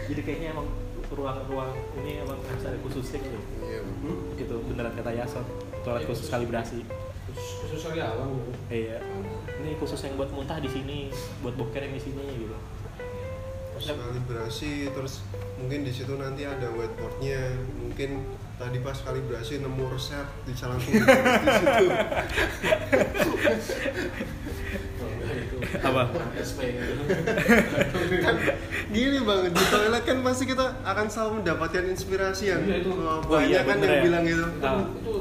jadi 0.04 0.20
kayaknya 0.22 0.48
emang 0.54 0.68
ruang-ruang 1.14 1.74
ini 2.02 2.22
emang 2.22 2.38
harus 2.46 2.64
ada 2.66 2.78
khususnya 2.86 3.18
gitu. 3.26 3.38
Iya 3.66 3.80
hmm, 3.82 4.38
itu 4.38 4.54
beneran 4.70 4.94
kata 4.94 5.10
Yason 5.18 5.44
toilet 5.82 6.06
khusus 6.06 6.30
kalibrasi. 6.30 6.86
Khusus 7.26 7.48
khusus 7.66 7.80
kali 7.90 7.98
gitu. 7.98 8.50
iya. 8.70 8.98
Ini 9.64 9.74
khusus 9.82 9.98
yang 10.06 10.14
buat 10.14 10.30
muntah 10.30 10.62
di 10.62 10.70
sini 10.70 11.10
buat 11.42 11.58
boker 11.58 11.82
yang 11.82 11.94
di 11.98 12.02
sini 12.02 12.22
gitu 12.38 12.54
kalibrasi 13.76 14.72
terus 14.88 15.20
mungkin 15.56 15.82
di 15.82 15.90
situ 15.90 16.14
nanti 16.14 16.44
ada 16.44 16.70
whiteboardnya 16.70 17.40
mungkin 17.76 18.22
tadi 18.54 18.78
pas 18.78 18.94
kalibrasi 18.96 19.58
nemu 19.58 19.84
resep 19.88 20.22
bisa 20.44 20.66
langsung 20.66 20.92
ditulis 20.92 21.10
di 21.16 21.50
situ 21.52 21.86
itu 25.34 25.56
Apa? 25.84 26.06
SP 26.36 26.78
kan 28.20 28.36
gini 28.86 29.18
bang 29.20 29.40
di 29.48 29.64
toilet 29.66 30.02
kan 30.02 30.18
pasti 30.22 30.44
kita 30.46 30.78
akan 30.82 31.06
selalu 31.08 31.30
mendapatkan 31.42 31.84
inspirasi 31.84 32.44
yang 32.48 32.62
itu. 32.64 32.90
wah, 32.94 33.18
Oh, 33.20 33.40
iya, 33.40 33.64
banyak 33.64 33.66
kan 33.66 33.76
yang 33.80 33.90
ya. 33.90 34.02
bilang 34.02 34.22
gitu 34.22 34.44
Ah. 34.60 34.84
itu 34.84 35.14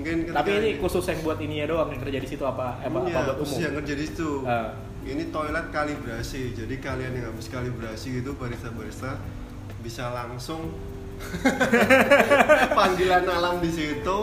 mungkin 0.00 0.16
ketika 0.24 0.38
tapi 0.40 0.50
ini 0.56 0.70
khusus 0.80 1.04
yang 1.04 1.20
buat 1.20 1.38
ininya 1.38 1.66
doang 1.68 1.88
yang 1.92 2.00
kerja 2.00 2.18
di 2.18 2.28
situ 2.28 2.44
apa? 2.44 2.80
Apa, 2.80 2.98
Iya, 3.04 3.12
apa 3.12 3.20
buat 3.28 3.36
khusus 3.44 3.54
umum? 3.54 3.64
yang 3.68 3.74
kerja 3.84 3.94
di 3.94 4.04
situ. 4.08 4.30
Ah. 4.48 4.68
ini 5.00 5.24
toilet 5.28 5.66
kalibrasi. 5.68 6.42
Jadi 6.52 6.74
kalian 6.76 7.12
yang 7.14 7.26
habis 7.28 7.48
kalibrasi 7.48 8.20
gitu 8.20 8.36
barista-barista 8.36 9.16
bisa 9.80 10.12
langsung 10.12 10.72
panggilan 12.78 13.24
alam 13.24 13.60
di 13.60 13.70
situ. 13.70 14.20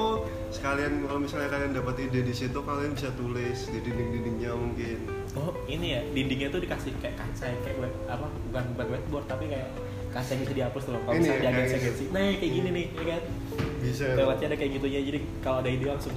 Sekalian 0.48 1.06
kalau 1.06 1.20
misalnya 1.20 1.50
kalian 1.52 1.76
dapat 1.76 2.08
ide 2.08 2.24
di 2.24 2.32
situ 2.32 2.56
kalian 2.56 2.96
bisa 2.96 3.12
tulis 3.14 3.68
di 3.68 3.80
dinding-dindingnya 3.84 4.56
mungkin. 4.56 4.98
Oh 5.36 5.54
ini 5.68 5.94
ya 5.94 6.02
dindingnya 6.08 6.50
tuh 6.50 6.62
dikasih 6.64 6.96
kayak 6.98 7.20
kaca 7.20 7.52
kayak 7.62 7.78
white, 7.78 7.98
apa 8.10 8.26
bukan 8.50 8.64
bukan 8.74 8.88
whiteboard 8.90 9.26
tapi 9.28 9.52
kayak 9.52 9.70
kaca 10.10 10.30
yang 10.34 10.42
bisa 10.42 10.54
dihapus 10.56 10.82
tuh 10.88 10.92
loh 10.98 11.02
kalau 11.04 11.14
Ini 11.14 11.22
misalnya 11.22 11.38
ya, 11.38 11.44
diagensi 11.46 11.68
kayak 11.70 11.84
agensi 11.84 12.04
nah 12.10 12.26
kayak 12.34 12.52
gini 12.58 12.70
nih 12.74 12.86
ya 12.90 13.04
kan 13.06 13.24
bisa. 13.80 14.06
Toiletnya 14.14 14.48
ada 14.50 14.58
kayak 14.58 14.72
gitunya 14.76 15.00
jadi 15.04 15.20
kalau 15.40 15.58
ada 15.62 15.70
ide 15.70 15.86
langsung 15.86 16.16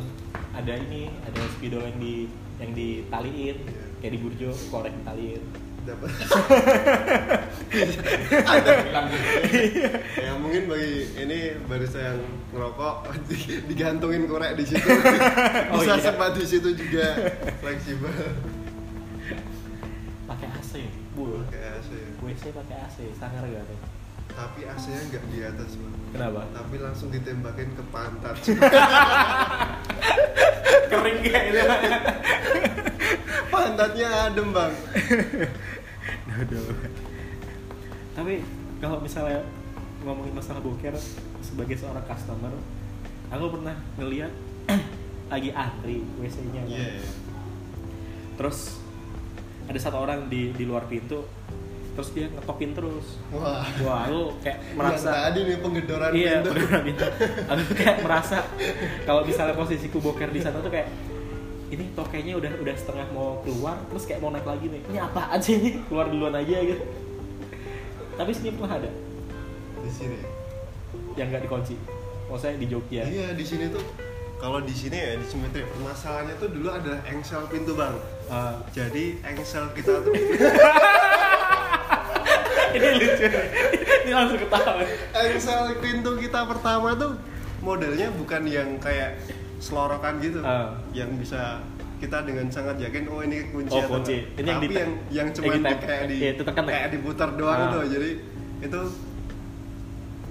ada 0.51 0.73
ini 0.75 1.09
ada 1.23 1.41
spidol 1.55 1.83
yang 1.83 1.99
di 1.99 2.15
yang 2.59 2.71
ditaliin. 2.73 3.57
Iya. 3.61 3.85
kayak 4.01 4.13
di 4.17 4.21
burjo 4.21 4.49
korek 4.69 4.93
ditaliin. 4.97 5.43
Dapat. 5.81 6.09
Bilang 8.85 9.07
gitu. 9.09 9.29
Ya 10.21 10.33
mungkin 10.37 10.63
bagi 10.69 10.93
ini 11.17 11.39
barista 11.65 12.01
yang 12.01 12.21
ngerokok 12.53 12.95
di- 13.29 13.63
digantungin 13.73 14.25
korek 14.27 14.57
di 14.57 14.65
situ. 14.67 14.85
Oh, 15.73 15.81
bisa 15.81 15.97
iya. 15.97 16.05
sempat 16.05 16.35
di 16.35 16.45
situ 16.45 16.69
juga. 16.75 17.07
Fleksibel. 17.61 18.13
Pakai 20.27 20.49
AC 20.53 20.73
bu. 21.15 21.43
Kayak 21.49 21.81
AC 21.81 21.89
WC 22.21 22.43
pakai 22.53 22.77
AC 22.85 22.97
sangar 23.17 23.45
gak? 23.45 23.65
tuh 23.65 24.00
tapi 24.41 24.65
AC-nya 24.65 25.01
nggak 25.13 25.25
di 25.29 25.39
atas 25.45 25.71
Bang. 25.77 25.95
kenapa 26.11 26.41
tapi 26.57 26.77
langsung 26.81 27.09
ditembakin 27.13 27.69
ke 27.77 27.85
pantat 27.93 28.37
kering 30.91 31.19
kayak 31.21 31.43
gitu 31.53 31.61
pantatnya 33.53 34.09
adem 34.33 34.49
bang 34.51 34.73
Aduh. 36.31 36.73
Tapi 38.17 38.41
kalau 38.79 39.03
misalnya 39.03 39.43
ngomongin 40.01 40.33
masalah 40.33 40.63
boker 40.63 40.95
sebagai 41.45 41.77
seorang 41.77 42.07
customer, 42.07 42.55
aku 43.29 43.45
pernah 43.59 43.77
ngeliat 43.99 44.33
lagi 45.33 45.51
antri 45.53 46.01
WC-nya. 46.17 46.65
kan. 46.65 46.71
Iya. 46.71 47.11
Terus 48.41 48.81
ada 49.69 49.79
satu 49.79 50.01
orang 50.01 50.33
di 50.33 50.55
di 50.55 50.65
luar 50.65 50.89
pintu, 50.89 51.27
terus 51.95 52.09
dia 52.15 52.27
ngetokin 52.31 52.71
terus. 52.73 53.07
wah. 53.35 53.67
Wah, 53.83 54.07
aku 54.07 54.21
kayak 54.41 54.59
merasa 54.79 55.11
merasa 55.11 55.11
tadi 55.31 55.41
nih 55.47 55.57
penggedoran 55.59 56.11
iya, 56.15 56.33
pintu 56.39 56.51
beneran 56.55 56.83
pintu. 56.87 57.07
Aku 57.51 57.63
kayak 57.75 57.97
merasa 58.07 58.37
kalau 59.05 59.23
misalnya 59.27 59.55
posisiku 59.59 59.99
boker 59.99 60.31
di 60.31 60.41
sana 60.41 60.63
tuh 60.63 60.73
kayak 60.73 60.89
ini 61.71 61.85
tokenya 61.95 62.35
udah 62.35 62.53
udah 62.59 62.75
setengah 62.75 63.07
mau 63.15 63.39
keluar 63.47 63.79
terus 63.87 64.05
kayak 64.07 64.21
mau 64.23 64.31
naik 64.35 64.47
lagi 64.47 64.67
nih. 64.67 64.83
Ini 64.91 64.99
apa 65.03 65.23
aja 65.35 65.51
ini? 65.55 65.71
Keluar 65.87 66.07
duluan 66.11 66.35
aja 66.35 66.57
gitu. 66.63 66.85
Tapi 68.19 68.31
sini 68.35 68.51
pernah 68.55 68.75
ada. 68.79 68.91
Di 69.81 69.91
sini. 69.91 70.19
Yang 71.15 71.27
nggak 71.31 71.43
dikunci. 71.47 71.75
Maksudnya 72.31 72.63
di 72.63 72.67
Jogja 72.71 73.03
iya 73.11 73.35
di 73.35 73.43
sini 73.43 73.67
tuh 73.75 73.83
kalau 74.41 74.57
di 74.65 74.73
sini 74.73 74.97
ya 74.97 75.21
di 75.21 75.27
simetri. 75.29 75.69
Permasalahannya 75.69 76.35
tuh 76.41 76.49
dulu 76.49 76.73
adalah 76.73 77.05
engsel 77.05 77.45
pintu 77.53 77.77
bang. 77.77 77.93
Ah, 78.33 78.57
jadi 78.73 79.21
engsel 79.21 79.69
kita 79.77 80.01
tuh 80.01 80.17
ini 82.73 82.87
lucu 82.97 83.27
ini 84.01 84.11
langsung 84.11 84.39
ketawa 84.39 84.83
engsel 85.15 85.61
pintu 85.79 86.11
kita 86.17 86.41
pertama 86.45 86.95
tuh 86.95 87.13
modelnya 87.61 88.09
bukan 88.13 88.43
yang 88.45 88.69
kayak 88.77 89.21
selorokan 89.59 90.19
gitu 90.19 90.41
Ah. 90.41 90.73
yang 90.91 91.13
bisa 91.15 91.61
kita 91.99 92.23
dengan 92.23 92.49
sangat 92.49 92.81
yakin 92.81 93.05
oh 93.07 93.21
ini 93.21 93.45
kunci 93.47 93.71
Oh, 93.71 93.85
atau 93.85 93.91
kunci. 93.95 94.25
Ini 94.33 94.41
yang 94.43 94.57
tapi 94.57 94.73
yang 94.73 94.73
yang 94.73 94.91
yang 95.13 95.27
cuma 95.31 95.53
di, 95.53 95.61
kayak 95.79 96.05
di 96.07 96.17
itu 96.31 96.43
tekan 96.43 96.65
ya? 96.65 96.71
kayak 96.71 96.89
diputar 96.91 97.29
doang 97.35 97.61
Ah. 97.61 97.71
tuh 97.71 97.85
jadi 97.87 98.11
itu 98.61 98.81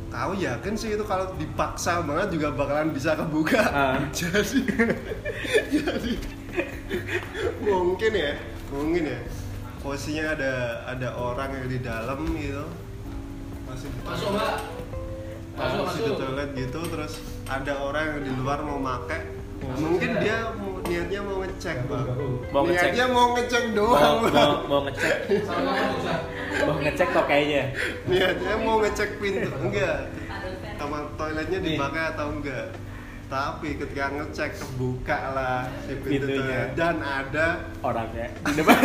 tahu 0.09 0.31
yakin 0.35 0.73
sih 0.73 0.89
itu 0.91 1.05
kalau 1.05 1.29
dipaksa 1.35 2.01
banget 2.01 2.33
juga 2.33 2.47
bakalan 2.51 2.89
bisa 2.89 3.13
kebuka 3.13 3.61
Ah. 3.63 4.01
jadi 4.17 4.59
jadi 5.77 6.13
mungkin 7.61 8.11
ya 8.11 8.33
mungkin 8.69 9.03
ya 9.07 9.19
posisinya 9.79 10.35
ada 10.35 10.53
ada 10.87 11.09
orang 11.15 11.49
yang 11.55 11.67
di 11.71 11.79
dalam 11.79 12.19
gitu. 12.35 12.65
Masih 13.67 13.87
di 13.87 13.99
masuk 14.03 14.27
mbak. 14.35 14.55
Masuk 15.55 15.81
masih 15.87 16.01
di 16.03 16.11
masuk 16.11 16.19
toilet 16.19 16.49
gitu 16.55 16.79
terus 16.87 17.13
ada 17.47 17.73
orang 17.79 18.03
yang 18.15 18.21
di 18.27 18.31
luar 18.39 18.59
mau 18.63 18.79
make. 18.79 19.19
Mungkin 19.59 20.23
dia 20.23 20.55
mau, 20.55 20.79
niatnya 20.87 21.19
mau 21.19 21.43
ngecek 21.43 21.83
bang 21.91 22.07
Mau 22.55 22.63
ngecek. 22.63 22.95
niatnya 22.95 23.05
mau 23.11 23.27
ngecek 23.35 23.63
doang 23.75 24.15
mau, 24.23 24.31
Bang. 24.31 24.51
mau 24.71 24.79
ngecek. 24.87 25.15
Mau 26.63 26.75
ngecek 26.79 27.07
tokainya 27.11 27.63
niatnya 28.07 28.55
mau 28.63 28.79
ngecek 28.79 29.09
pintu. 29.19 29.51
Enggak. 29.59 30.07
Kamar 30.79 31.11
toiletnya 31.19 31.59
dipakai 31.59 32.03
atau 32.15 32.39
enggak 32.39 32.71
tapi 33.29 33.77
ketika 33.77 34.09
ngecek 34.09 34.57
kebuka 34.57 35.37
lah 35.37 35.69
si 35.85 35.93
pintu 36.01 36.25
Pintunya. 36.25 36.41
toilet 36.41 36.69
dan 36.73 36.95
ada 36.97 37.47
orangnya. 37.85 38.27
Di 38.49 38.53
depan. 38.57 38.77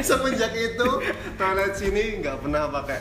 Semenjak 0.00 0.52
itu 0.56 0.88
toilet 1.36 1.72
sini 1.76 2.24
nggak 2.24 2.40
pernah 2.40 2.72
pakai 2.72 2.98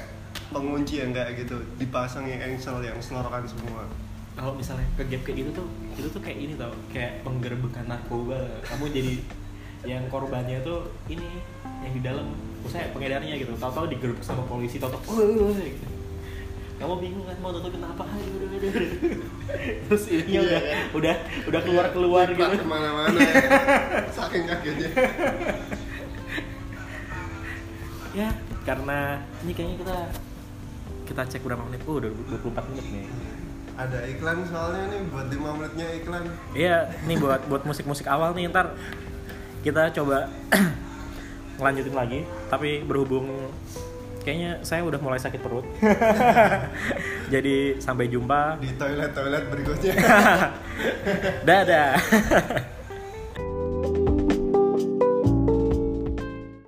pengunci 0.51 0.99
yang 0.99 1.15
kayak 1.15 1.39
gitu. 1.39 1.55
Dipasang 1.79 2.27
yang 2.27 2.43
engsel 2.43 2.83
yang 2.83 2.99
selorokan 2.99 3.47
semua. 3.47 3.87
Kalau 4.35 4.59
misalnya 4.59 4.83
ke 4.99 5.07
gap 5.07 5.21
kayak 5.23 5.37
gitu 5.45 5.51
tuh 5.63 5.67
itu 5.95 6.07
tuh 6.11 6.21
kayak 6.21 6.37
ini 6.43 6.53
tau 6.59 6.75
kayak 6.91 7.23
penggerbekan 7.23 7.87
narkoba. 7.87 8.59
Kamu 8.67 8.91
jadi 8.91 9.23
yang 9.87 10.03
korbannya 10.11 10.59
tuh 10.67 10.91
ini 11.07 11.39
yang 11.79 11.95
di 11.95 12.01
dalam. 12.03 12.27
Maksudnya 12.59 12.91
pengedarnya 12.91 13.39
gitu. 13.39 13.55
Tahu-tahu 13.55 13.87
digerebek 13.87 14.19
sama 14.19 14.43
polisi 14.51 14.83
tahu-tahu 14.83 15.15
gitu. 15.63 15.87
Kamu 16.83 16.95
bingung 16.99 17.23
kan 17.23 17.37
mau 17.39 17.51
tutupin 17.51 17.79
apa 17.81 18.03
Aduh, 18.03 18.19
aduh, 18.35 18.47
aduh, 18.51 18.69
aduh. 18.69 18.91
terus 19.85 20.03
ini 20.07 20.23
Iya, 20.29 20.39
udah 20.43 20.59
kan? 20.59 20.77
udah 20.93 21.15
udah 21.45 21.61
keluar 21.61 21.85
keluar 21.89 22.25
Jiplak 22.27 22.49
gitu 22.51 22.57
ke 22.59 22.67
mana-mana 22.67 23.17
ya. 23.17 23.33
saking 24.17 24.43
kagetnya 24.43 24.89
ya 28.13 28.29
karena 28.61 28.99
ini 29.41 29.51
kayaknya 29.51 29.77
kita 29.79 29.97
kita 31.03 31.21
cek 31.25 31.41
berapa 31.41 31.63
menit 31.63 31.81
oh 31.83 31.97
udah 31.97 32.11
24 32.11 32.69
menit 32.69 32.85
nih 32.85 33.05
ada 33.73 33.99
iklan 34.05 34.37
soalnya 34.45 34.83
nih 34.87 35.01
buat 35.07 35.27
5 35.27 35.57
menitnya 35.57 35.87
iklan 35.97 36.23
Iya, 36.53 36.77
nih 37.03 37.17
buat 37.17 37.41
buat 37.47 37.63
musik-musik 37.63 38.05
awal 38.05 38.31
nih 38.31 38.45
ntar 38.47 38.77
kita 39.63 39.89
coba 39.93 40.29
ngelanjutin 41.57 41.95
lagi. 41.95 42.19
Tapi 42.49 42.83
berhubung 42.83 43.49
kayaknya 44.23 44.63
saya 44.63 44.81
udah 44.87 44.99
mulai 45.03 45.19
sakit 45.19 45.39
perut. 45.43 45.67
Jadi 47.33 47.77
sampai 47.83 48.07
jumpa. 48.07 48.57
di 48.63 48.71
toilet 48.79 49.11
toilet 49.11 49.43
berikutnya 49.51 49.93
Dadah. 51.47 51.91